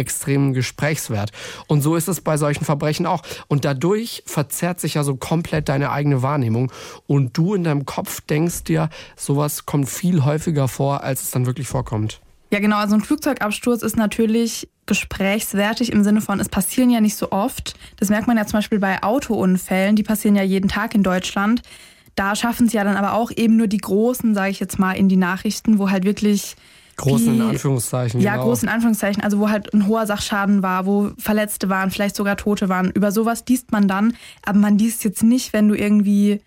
[0.00, 1.30] extremen Gesprächswert.
[1.68, 3.22] Und so ist es bei solchen Verbrechen auch.
[3.46, 6.72] Und dadurch verzerrt sich ja so komplett deine eigene Wahrnehmung.
[7.06, 11.46] Und du in deinem Kopf denkst dir, sowas kommt viel häufiger vor, als es dann
[11.46, 12.20] wirklich vorkommt.
[12.50, 12.78] Ja, genau.
[12.78, 17.78] Also ein Flugzeugabsturz ist natürlich gesprächswertig im Sinne von, es passieren ja nicht so oft.
[17.98, 21.62] Das merkt man ja zum Beispiel bei Autounfällen, die passieren ja jeden Tag in Deutschland.
[22.16, 24.94] Da schaffen es ja dann aber auch eben nur die Großen, sage ich jetzt mal,
[24.94, 26.56] in die Nachrichten, wo halt wirklich
[27.00, 28.20] Großen die- Anführungszeichen.
[28.20, 28.44] Ja, genau.
[28.44, 32.36] groß in Anführungszeichen, also wo halt ein hoher Sachschaden war, wo Verletzte waren, vielleicht sogar
[32.36, 32.90] Tote waren.
[32.90, 36.40] Über sowas liest man dann, aber man liest jetzt nicht, wenn du irgendwie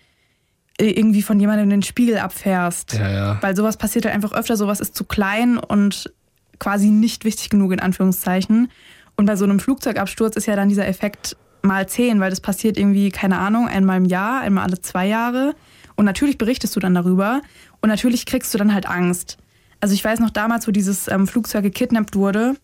[0.80, 2.94] äh, irgendwie von jemandem den Spiegel abfährst.
[2.94, 3.38] Ja, ja.
[3.42, 6.12] Weil sowas passiert halt einfach öfter, sowas ist zu klein und
[6.60, 8.70] quasi nicht wichtig genug in Anführungszeichen.
[9.16, 12.78] Und bei so einem Flugzeugabsturz ist ja dann dieser Effekt mal zehn, weil das passiert
[12.78, 15.56] irgendwie, keine Ahnung, einmal im Jahr, einmal alle zwei Jahre.
[15.96, 17.42] Und natürlich berichtest du dann darüber
[17.82, 19.38] und natürlich kriegst du dann halt Angst.
[19.84, 22.56] Also ich weiß noch damals, wo dieses ähm, Flugzeug gekidnappt wurde,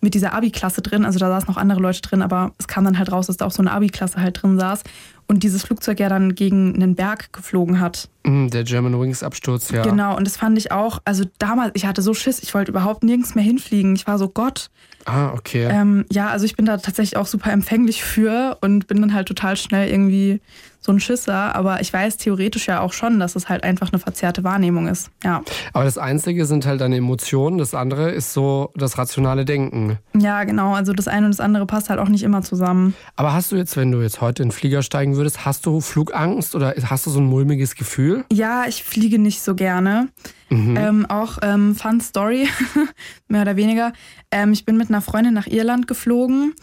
[0.00, 3.00] mit dieser Abi-Klasse drin, also da saßen noch andere Leute drin, aber es kam dann
[3.00, 4.84] halt raus, dass da auch so eine Abi-Klasse halt drin saß
[5.26, 8.08] und dieses Flugzeug ja dann gegen einen Berg geflogen hat.
[8.22, 9.82] Mm, Der German Wings Absturz, ja.
[9.82, 13.02] Genau, und das fand ich auch, also damals, ich hatte so Schiss, ich wollte überhaupt
[13.02, 13.96] nirgends mehr hinfliegen.
[13.96, 14.70] Ich war so, Gott.
[15.04, 15.68] Ah, okay.
[15.70, 19.28] Ähm, ja, also ich bin da tatsächlich auch super empfänglich für und bin dann halt
[19.28, 20.40] total schnell irgendwie
[20.80, 21.54] so ein Schisser.
[21.54, 25.10] Aber ich weiß theoretisch ja auch schon, dass es halt einfach eine verzerrte Wahrnehmung ist.
[25.24, 25.42] Ja.
[25.72, 29.98] Aber das Einzige sind halt deine Emotionen, das andere ist so das rationale Denken.
[30.14, 30.74] Ja, genau.
[30.74, 32.94] Also das eine und das andere passt halt auch nicht immer zusammen.
[33.16, 35.80] Aber hast du jetzt, wenn du jetzt heute in den Flieger steigen würdest, hast du
[35.80, 38.24] Flugangst oder hast du so ein mulmiges Gefühl?
[38.32, 40.08] Ja, ich fliege nicht so gerne.
[40.50, 40.76] Mhm.
[40.76, 42.48] Ähm, auch ähm, Fun Story,
[43.28, 43.92] mehr oder weniger.
[44.30, 46.54] Ähm, ich bin mit einer Freundin nach Irland geflogen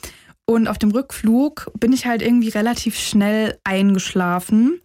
[0.45, 4.79] und auf dem Rückflug bin ich halt irgendwie relativ schnell eingeschlafen.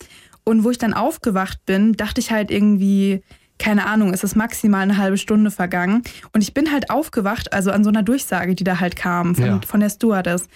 [0.45, 3.23] Und wo ich dann aufgewacht bin, dachte ich halt irgendwie,
[3.59, 6.03] keine Ahnung, es ist maximal eine halbe Stunde vergangen.
[6.33, 9.45] Und ich bin halt aufgewacht, also an so einer Durchsage, die da halt kam von,
[9.45, 9.61] Ja.
[9.67, 10.49] von der Stewardess.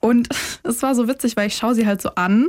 [0.00, 0.28] Und
[0.64, 2.48] es war so witzig, weil ich schaue sie halt so an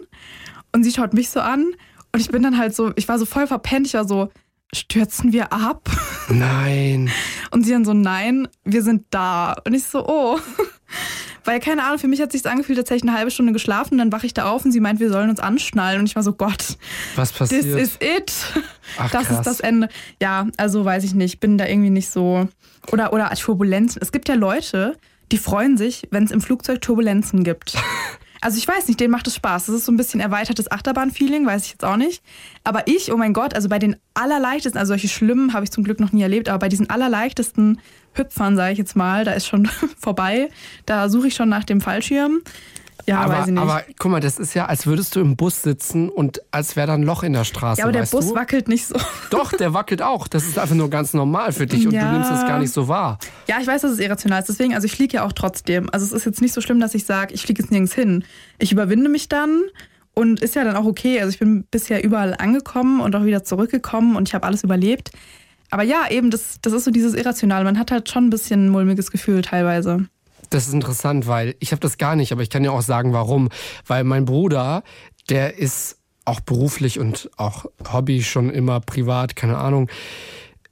[0.73, 1.65] und sie schaut mich so an.
[2.11, 4.29] Und ich bin dann halt so, ich war so voll verpennt, ich war so,
[4.73, 5.89] stürzen wir ab?
[6.29, 7.11] Nein.
[7.51, 9.55] Und sie dann so, nein, wir sind da.
[9.65, 10.39] Und ich so, oh.
[11.45, 13.97] Weil, keine Ahnung, für mich hat sich angefühlt, als hätte ich eine halbe Stunde geschlafen.
[13.97, 16.01] Dann wache ich da auf und sie meint, wir sollen uns anschnallen.
[16.01, 16.77] Und ich war so, Gott,
[17.15, 17.63] Was passiert?
[17.63, 18.33] this is it.
[18.97, 19.37] Ach, das krass.
[19.37, 19.89] ist das Ende.
[20.21, 22.47] Ja, also weiß ich nicht, bin da irgendwie nicht so.
[22.91, 24.01] Oder, oder Turbulenzen.
[24.01, 24.97] Es gibt ja Leute,
[25.31, 27.75] die freuen sich, wenn es im Flugzeug Turbulenzen gibt.
[28.41, 29.65] Also ich weiß nicht, denen macht es Spaß.
[29.65, 32.23] Das ist so ein bisschen erweitertes Achterbahn-Feeling, weiß ich jetzt auch nicht.
[32.63, 35.83] Aber ich, oh mein Gott, also bei den allerleichtesten, also solche schlimmen habe ich zum
[35.83, 37.79] Glück noch nie erlebt, aber bei diesen allerleichtesten
[38.13, 39.65] Hüpfern, sage ich jetzt mal, da ist schon
[39.99, 40.49] vorbei.
[40.85, 42.41] Da suche ich schon nach dem Fallschirm.
[43.09, 43.61] Ja, aber, weiß ich nicht.
[43.61, 46.87] aber guck mal, das ist ja, als würdest du im Bus sitzen und als wäre
[46.87, 47.79] da ein Loch in der Straße.
[47.79, 48.35] ja, aber der Bus du?
[48.35, 48.95] wackelt nicht so.
[49.29, 50.27] Doch, der wackelt auch.
[50.27, 52.07] Das ist einfach nur ganz normal für dich und Ja.
[52.11, 53.19] du nimmst das gar nicht so wahr.
[53.47, 54.47] Ja, ich weiß, dass es irrational ist.
[54.49, 55.89] Deswegen, also ich fliege ja auch trotzdem.
[55.91, 58.23] Also es ist jetzt nicht so schlimm, dass ich sage, ich fliege jetzt nirgends hin.
[58.57, 59.63] Ich überwinde mich dann
[60.13, 61.19] und ist ja dann auch okay.
[61.19, 65.11] Also ich bin bisher überall angekommen und auch wieder zurückgekommen und ich habe alles überlebt.
[65.71, 67.63] Aber ja, eben, das, das ist so dieses Irrational.
[67.63, 70.07] Man hat halt schon ein bisschen ein mulmiges Gefühl teilweise.
[70.49, 73.13] Das ist interessant, weil ich habe das gar nicht, aber ich kann ja auch sagen,
[73.13, 73.49] warum.
[73.85, 74.83] Weil mein Bruder,
[75.29, 79.89] der ist auch beruflich und auch Hobby schon immer privat, keine Ahnung,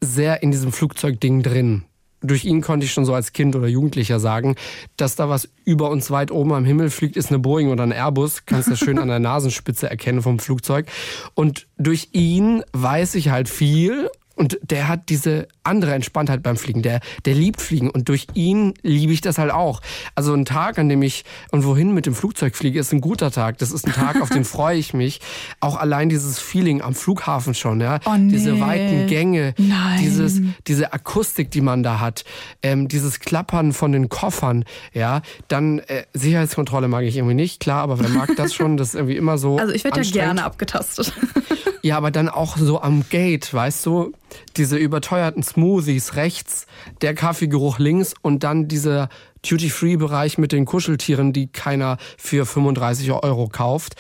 [0.02, 1.84] sehr in diesem Flugzeugding drin.
[2.22, 4.56] Durch ihn konnte ich schon so als Kind oder Jugendlicher sagen,
[4.98, 7.92] dass da was über uns weit oben am Himmel fliegt, ist eine Boeing oder ein
[7.92, 8.46] Airbus.
[8.46, 10.88] Kannst du das schön an der Nasenspitze erkennen vom Flugzeug.
[11.36, 16.84] Und durch ihn weiß ich halt viel und der hat diese andere Entspanntheit beim Fliegen.
[16.84, 19.82] Der, der liebt Fliegen und durch ihn liebe ich das halt auch.
[20.16, 23.58] Also ein Tag, an dem ich irgendwohin mit dem Flugzeug fliege, ist ein guter Tag.
[23.58, 25.22] Das ist ein Tag, auf den freue ich mich.
[25.60, 28.00] Auch allein dieses Feeling am Flughafen schon, ja.
[28.06, 28.32] Oh, nee.
[28.32, 30.00] Diese weiten Gänge, Nein.
[30.02, 32.24] dieses, diese Akustik, die man da hat,
[32.62, 35.22] ähm, dieses Klappern von den Koffern, ja.
[35.48, 38.78] Dann äh, Sicherheitskontrolle mag ich irgendwie nicht, klar, aber wer mag das schon?
[38.78, 39.58] Das ist irgendwie immer so.
[39.68, 41.12] Also ich werde ja gerne abgetastet.
[41.88, 44.12] Ja, aber dann auch so am Gate, weißt du,
[44.58, 46.68] diese überteuerten Smoothies rechts,
[47.00, 49.08] der Kaffeegeruch links und dann dieser
[49.50, 53.96] Duty-Free-Bereich mit den Kuscheltieren, die keiner für 35 Euro kauft.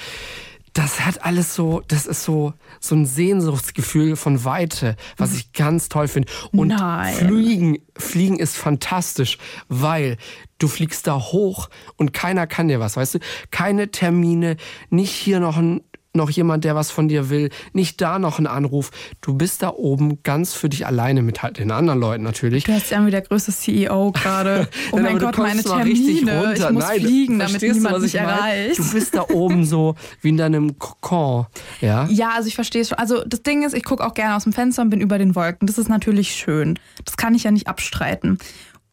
[0.73, 5.87] das hat alles so, das ist so, so ein Sehnsuchtsgefühl von Weite, was ich ganz
[5.87, 6.29] toll finde.
[6.51, 7.15] Und Nein.
[7.15, 9.37] Fliegen, Fliegen ist fantastisch,
[9.69, 10.17] weil
[10.59, 13.19] du fliegst da hoch und keiner kann dir was, weißt du?
[13.49, 14.57] Keine Termine,
[14.89, 15.81] nicht hier noch ein
[16.13, 18.91] noch jemand, der was von dir will, nicht da noch ein Anruf.
[19.21, 22.63] Du bist da oben ganz für dich alleine mit halt den anderen Leuten natürlich.
[22.65, 24.67] Du hast ja wie der größte CEO gerade.
[24.91, 26.47] Oh mein Gott, meine mal richtig Termine.
[26.47, 26.67] runter.
[26.67, 28.79] Ich muss Nein, fliegen, damit niemand mich erreicht.
[28.79, 31.45] Du bist da oben so wie in deinem Kokon.
[31.81, 32.07] Ja?
[32.09, 32.97] Ja, also ich verstehe es schon.
[32.97, 35.35] Also das Ding ist, ich gucke auch gerne aus dem Fenster und bin über den
[35.35, 35.67] Wolken.
[35.67, 36.79] Das ist natürlich schön.
[37.05, 38.37] Das kann ich ja nicht abstreiten.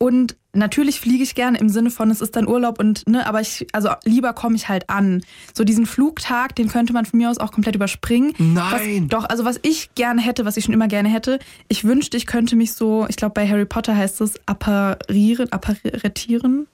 [0.04, 3.40] Und natürlich fliege ich gerne im Sinne von, es ist dann Urlaub und, ne, aber
[3.40, 5.24] ich, also lieber komme ich halt an.
[5.54, 8.34] So diesen Flugtag, den könnte man von mir aus auch komplett überspringen.
[8.36, 9.04] Nein.
[9.04, 11.38] Was, doch, also was ich gerne hätte, was ich schon immer gerne hätte,
[11.68, 16.66] ich wünschte, ich könnte mich so, ich glaube bei Harry Potter heißt es apparieren, apparetieren.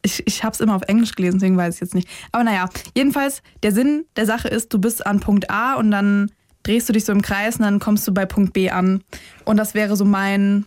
[0.00, 2.08] Ich, ich habe es immer auf Englisch gelesen, deswegen weiß ich jetzt nicht.
[2.32, 6.30] Aber naja, jedenfalls, der Sinn der Sache ist, du bist an Punkt A und dann
[6.62, 9.04] drehst du dich so im Kreis und dann kommst du bei Punkt B an.
[9.44, 10.64] Und das wäre so mein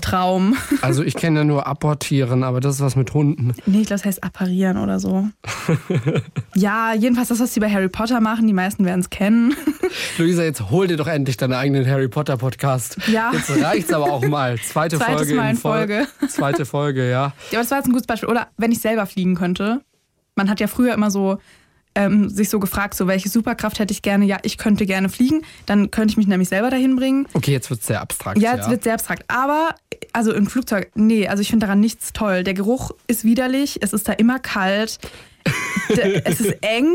[0.00, 0.56] Traum.
[0.82, 3.54] Also ich kenne ja nur apportieren, aber das ist was mit Hunden.
[3.66, 5.28] Nee, ich glaube, das heißt apparieren oder so.
[6.54, 8.46] ja, jedenfalls das, was die bei Harry Potter machen.
[8.46, 9.54] Die meisten werden es kennen.
[10.18, 12.96] Luisa, jetzt hol dir doch endlich deinen eigenen Harry Potter Podcast.
[13.08, 13.30] Ja.
[13.32, 14.58] Jetzt reicht's aber auch mal.
[14.62, 16.06] Zweite Zweites Folge Mal in Fol- Folge.
[16.28, 17.10] Zweite Folge, ja.
[17.10, 18.28] Ja, aber das war jetzt ein gutes Beispiel.
[18.28, 19.82] Oder wenn ich selber fliegen könnte.
[20.36, 21.38] Man hat ja früher immer so
[21.94, 24.24] ähm, sich so gefragt, so welche Superkraft hätte ich gerne?
[24.24, 25.42] Ja, ich könnte gerne fliegen.
[25.66, 27.26] Dann könnte ich mich nämlich selber dahin bringen.
[27.32, 28.38] Okay, jetzt wird's sehr abstrakt.
[28.40, 29.24] Ja, jetzt wird sehr abstrakt.
[29.28, 29.74] Aber,
[30.12, 32.44] also im Flugzeug, nee, also ich finde daran nichts toll.
[32.44, 34.98] Der Geruch ist widerlich, es ist da immer kalt.
[36.24, 36.86] Es ist eng,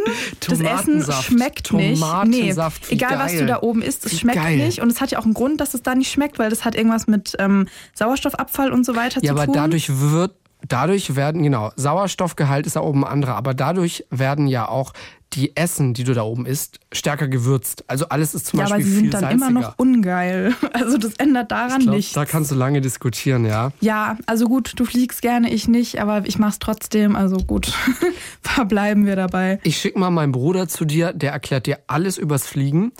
[0.47, 1.99] das Essen schmeckt nicht.
[1.99, 4.57] Tomatensaft, wie egal was du da oben isst, es Wie schmeckt geil.
[4.57, 4.79] nicht.
[4.79, 6.75] Und es hat ja auch einen Grund, dass es da nicht schmeckt, weil das hat
[6.75, 9.53] irgendwas mit ähm, Sauerstoffabfall und so weiter Ja, zu aber tun.
[9.55, 10.31] dadurch wird,
[10.67, 14.93] dadurch werden, genau, Sauerstoffgehalt ist da oben ein anderer, aber dadurch werden ja auch
[15.35, 17.83] die Essen, die du da oben isst, stärker gewürzt.
[17.87, 19.49] Also alles ist zum ja, aber Beispiel sie viel sind dann salziger.
[19.49, 20.53] immer noch ungeil.
[20.75, 22.13] Also das ändert daran glaub, nichts.
[22.13, 23.71] Da kannst du lange diskutieren, ja.
[23.79, 27.15] Ja, also gut, du fliegst gerne, ich nicht, aber ich mach's trotzdem.
[27.15, 27.73] Also gut,
[28.41, 29.59] verbleiben wir dabei.
[29.63, 32.91] Ich schicke mal meinen Bruder zu dir, der erklärt dir alles übers Fliegen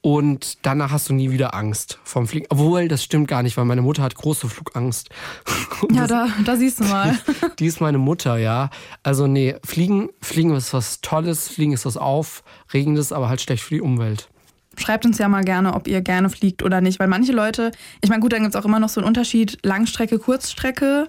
[0.00, 2.46] und danach hast du nie wieder Angst vom Fliegen.
[2.50, 5.10] Obwohl, das stimmt gar nicht, weil meine Mutter hat große Flugangst.
[5.92, 7.18] Ja, da, da siehst du mal.
[7.58, 8.70] Die ist meine Mutter, ja.
[9.02, 13.74] Also nee, Fliegen, Fliegen ist was Tolles, Fliegen ist was Aufregendes, aber halt schlecht für
[13.74, 14.28] die Umwelt.
[14.76, 16.98] Schreibt uns ja mal gerne, ob ihr gerne fliegt oder nicht.
[16.98, 17.70] Weil manche Leute,
[18.00, 21.08] ich meine, gut, dann gibt's auch immer noch so einen Unterschied, Langstrecke, Kurzstrecke.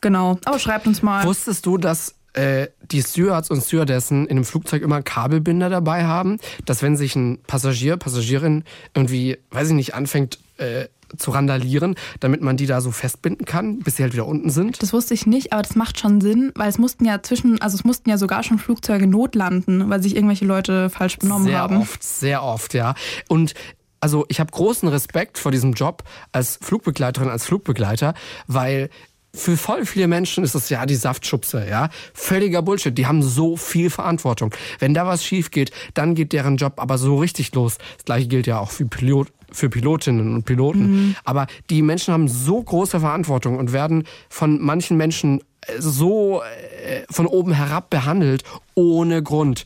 [0.00, 1.24] Genau, aber schreibt uns mal.
[1.24, 6.38] Wusstest du, dass äh, die Stewards und Stewardessen in einem Flugzeug immer Kabelbinder dabei haben,
[6.64, 10.86] dass wenn sich ein Passagier, Passagierin irgendwie, weiß ich nicht, anfängt äh,
[11.16, 14.82] zu randalieren, damit man die da so festbinden kann, bis sie halt wieder unten sind?
[14.82, 17.76] Das wusste ich nicht, aber das macht schon Sinn, weil es mussten ja zwischen, also
[17.76, 21.76] es mussten ja sogar schon Flugzeuge notlanden, weil sich irgendwelche Leute falsch benommen sehr haben.
[21.78, 22.94] oft, sehr oft, ja.
[23.28, 23.54] Und
[24.00, 26.02] also ich habe großen Respekt vor diesem Job
[26.32, 28.14] als Flugbegleiterin, als Flugbegleiter,
[28.46, 28.88] weil
[29.34, 31.88] für voll viele Menschen ist es ja die Saftschubse, ja.
[32.14, 32.96] Völliger Bullshit.
[32.96, 34.54] Die haben so viel Verantwortung.
[34.78, 37.78] Wenn da was schief geht, dann geht deren Job aber so richtig los.
[37.96, 41.16] Das gleiche gilt ja auch für Pilot, für Pilotinnen und Piloten.
[41.24, 45.40] Aber die Menschen haben so große Verantwortung und werden von manchen Menschen
[45.78, 48.42] so äh, von oben herab behandelt,
[48.74, 49.64] ohne Grund.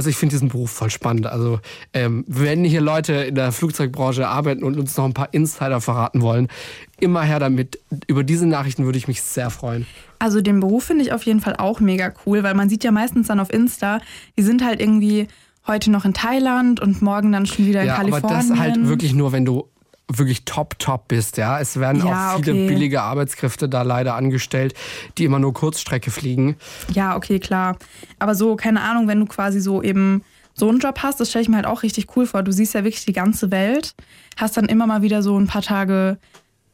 [0.00, 1.26] Also ich finde diesen Beruf voll spannend.
[1.26, 1.60] Also
[1.92, 6.22] ähm, wenn hier Leute in der Flugzeugbranche arbeiten und uns noch ein paar Insider verraten
[6.22, 6.48] wollen,
[7.00, 7.78] immer her damit.
[8.06, 9.86] Über diese Nachrichten würde ich mich sehr freuen.
[10.18, 12.92] Also den Beruf finde ich auf jeden Fall auch mega cool, weil man sieht ja
[12.92, 14.00] meistens dann auf Insta,
[14.38, 15.28] die sind halt irgendwie
[15.66, 18.48] heute noch in Thailand und morgen dann schon wieder in ja, aber Kalifornien.
[18.48, 19.68] das halt wirklich nur, wenn du
[20.18, 21.60] wirklich top, top bist, ja.
[21.60, 22.68] Es werden Ja, auch viele okay.
[22.68, 24.74] billige Arbeitskräfte da leider angestellt,
[25.18, 26.56] die immer nur Kurzstrecke fliegen.
[26.92, 27.76] Ja, okay, klar.
[28.18, 30.22] Aber so, keine Ahnung, wenn du quasi so eben
[30.54, 32.42] so einen Job hast, das stelle ich mir halt auch richtig cool vor.
[32.42, 33.94] Du siehst ja wirklich die ganze Welt,
[34.36, 36.18] hast dann immer mal wieder so ein paar Tage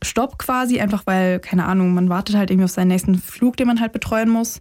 [0.02, 3.66] Stopp quasi, einfach weil, keine Ahnung, man wartet halt irgendwie auf seinen nächsten Flug, den
[3.66, 4.60] man halt betreuen muss.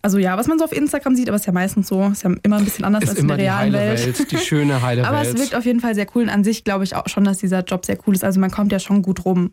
[0.00, 2.30] Also ja, was man so auf Instagram sieht, aber ist ja meistens so, ist ja
[2.42, 4.06] immer ein bisschen anders Ist als in der die realen Welt.
[4.18, 5.34] Welt, die schöne heile aber Welt.
[5.34, 7.38] es wirkt auf jeden Fall sehr cool und an sich glaube ich auch schon, dass
[7.38, 8.22] dieser Job sehr cool ist.
[8.24, 9.52] Also man kommt ja schon gut rum.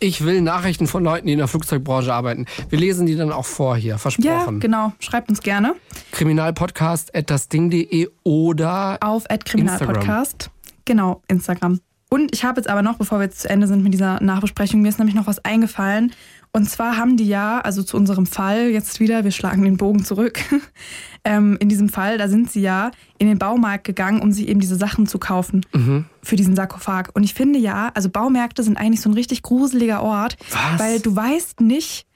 [0.00, 2.46] ich will Nachrichten von Leuten, die in der Flugzeugbranche arbeiten.
[2.70, 4.60] Wir lesen die dann auch vor hier, Ja, versprochen.
[4.60, 4.92] genau.
[4.98, 5.74] Schreibt uns gerne
[6.12, 10.50] Kriminalpodcast.dasding.de oder auf @kriminalpodcast.
[10.84, 11.80] Genau, Instagram.
[12.08, 14.82] Und ich habe jetzt aber noch, bevor wir jetzt zu Ende sind mit dieser Nachbesprechung,
[14.82, 16.12] mir ist nämlich noch was eingefallen.
[16.54, 20.04] Und zwar haben die ja, also zu unserem Fall jetzt wieder, wir schlagen den Bogen
[20.04, 20.38] zurück.
[21.24, 24.60] ähm, in diesem Fall, da sind sie ja in den Baumarkt gegangen, um sich eben
[24.60, 26.04] diese Sachen zu kaufen Mhm.
[26.22, 27.08] für diesen Sarkophag.
[27.14, 30.78] Und ich finde ja, also Baumärkte sind eigentlich so ein richtig gruseliger Ort, Was?
[30.78, 32.06] weil du weißt nicht,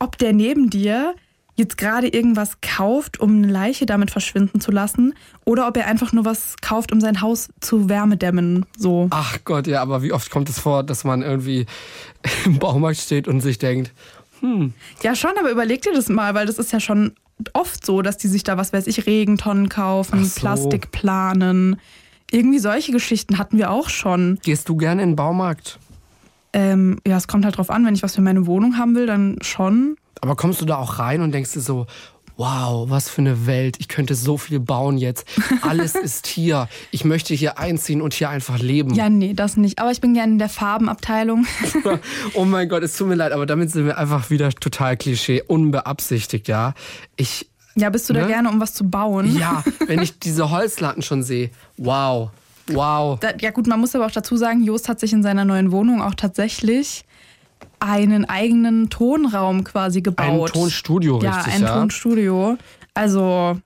[0.00, 1.14] ob der neben dir
[1.56, 6.12] jetzt gerade irgendwas kauft, um eine Leiche damit verschwinden zu lassen, oder ob er einfach
[6.12, 8.66] nur was kauft, um sein Haus zu wärmedämmen.
[8.76, 9.08] So.
[9.10, 11.66] Ach Gott, ja, aber wie oft kommt es vor, dass man irgendwie
[12.44, 13.92] im Baumarkt steht und sich denkt,
[14.40, 14.74] hm.
[15.02, 17.12] Ja, schon, aber überleg dir das mal, weil das ist ja schon
[17.52, 20.40] oft so, dass die sich da, was weiß ich, Regentonnen kaufen, so.
[20.40, 21.80] Plastik planen.
[22.30, 24.38] Irgendwie solche Geschichten hatten wir auch schon.
[24.42, 25.78] Gehst du gerne in den Baumarkt?
[26.52, 29.06] Ähm, ja, es kommt halt drauf an, wenn ich was für meine Wohnung haben will,
[29.06, 29.96] dann schon.
[30.20, 31.86] Aber kommst du da auch rein und denkst dir so,
[32.36, 35.26] wow, was für eine Welt, ich könnte so viel bauen jetzt.
[35.62, 36.68] Alles ist hier.
[36.90, 38.94] Ich möchte hier einziehen und hier einfach leben.
[38.94, 39.78] Ja, nee, das nicht.
[39.78, 41.46] Aber ich bin gerne in der Farbenabteilung.
[42.34, 45.42] oh mein Gott, es tut mir leid, aber damit sind wir einfach wieder total Klischee,
[45.46, 46.74] unbeabsichtigt, ja.
[47.16, 47.48] Ich.
[47.76, 48.26] Ja, bist du da Ne?
[48.28, 49.36] gerne, um was zu bauen?
[49.36, 52.30] Ja, wenn ich diese Holzlatten schon sehe, wow,
[52.68, 53.18] wow.
[53.18, 55.72] Da, ja gut, man muss aber auch dazu sagen, Jost hat sich in seiner neuen
[55.72, 57.04] Wohnung auch tatsächlich
[57.84, 60.52] einen eigenen Tonraum quasi Ein gebaut.
[60.52, 61.74] Tonstudio, ja, richtig, ein ja.
[61.78, 62.56] Tonstudio.
[62.94, 63.58] Also,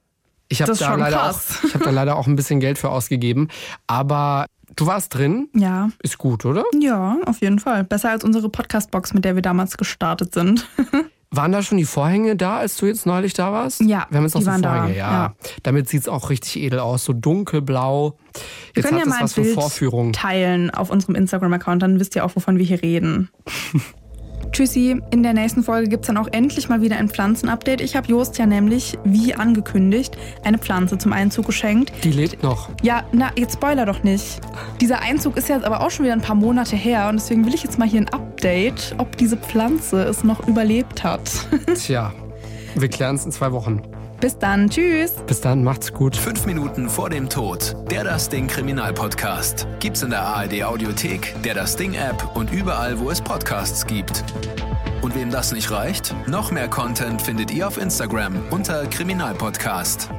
[0.49, 3.49] Ich habe da leider auch, ich habe da leider auch ein bisschen Geld für ausgegeben,
[3.87, 4.47] aber
[4.77, 5.89] du warst drin, ja.
[6.03, 6.65] ist gut, oder?
[6.79, 7.85] Ja, auf jeden Fall.
[7.85, 10.67] Besser als unsere Podcast-Box, mit der wir damals gestartet sind.
[11.31, 13.83] Waren da schon die Vorhänge da, als du jetzt neulich da warst?
[13.83, 15.13] Ja, Wir haben jetzt noch so waren da, Vorhänge, ja.
[15.13, 15.35] ja.
[15.63, 18.17] Damit sieht's auch richtig edel aus, so dunkelblau.
[18.73, 20.15] Wir Jetzt können ja es mal ein Bild Vorführungen.
[20.15, 23.29] teilen auf unserem Instagram-Account, dann wisst ihr auch, wovon wir hier reden.
[24.53, 27.81] Tschüssi, in der nächsten Folge gibt es dann auch endlich mal wieder ein Pflanzenupdate.
[27.81, 31.93] Ich habe Jost ja nämlich, wie angekündigt, eine Pflanze zum Einzug geschenkt.
[32.05, 32.71] Die lebt noch.
[32.83, 34.41] Ja, na, jetzt spoiler doch nicht.
[34.81, 37.55] Dieser Einzug ist jetzt aber auch schon wieder ein paar Monate her und deswegen will
[37.55, 41.31] ich jetzt mal hier ein Update, ob diese Pflanze es noch überlebt hat.
[41.75, 42.13] Tja,
[42.75, 43.83] wir klären es in zwei Wochen.
[44.21, 45.13] Bis dann, tschüss.
[45.27, 46.17] Bis dann, macht's gut.
[46.17, 47.77] Fünf Minuten vor dem Tod.
[47.89, 49.69] Der Das Ding Kriminalpodcast.
[49.79, 54.25] Gibt's in der ARD Audiothek, der Das Ding App und überall, wo es Podcasts gibt.
[55.03, 60.11] Und wem das nicht reicht, noch mehr Content findet ihr auf Instagram unter Kriminalpodcast.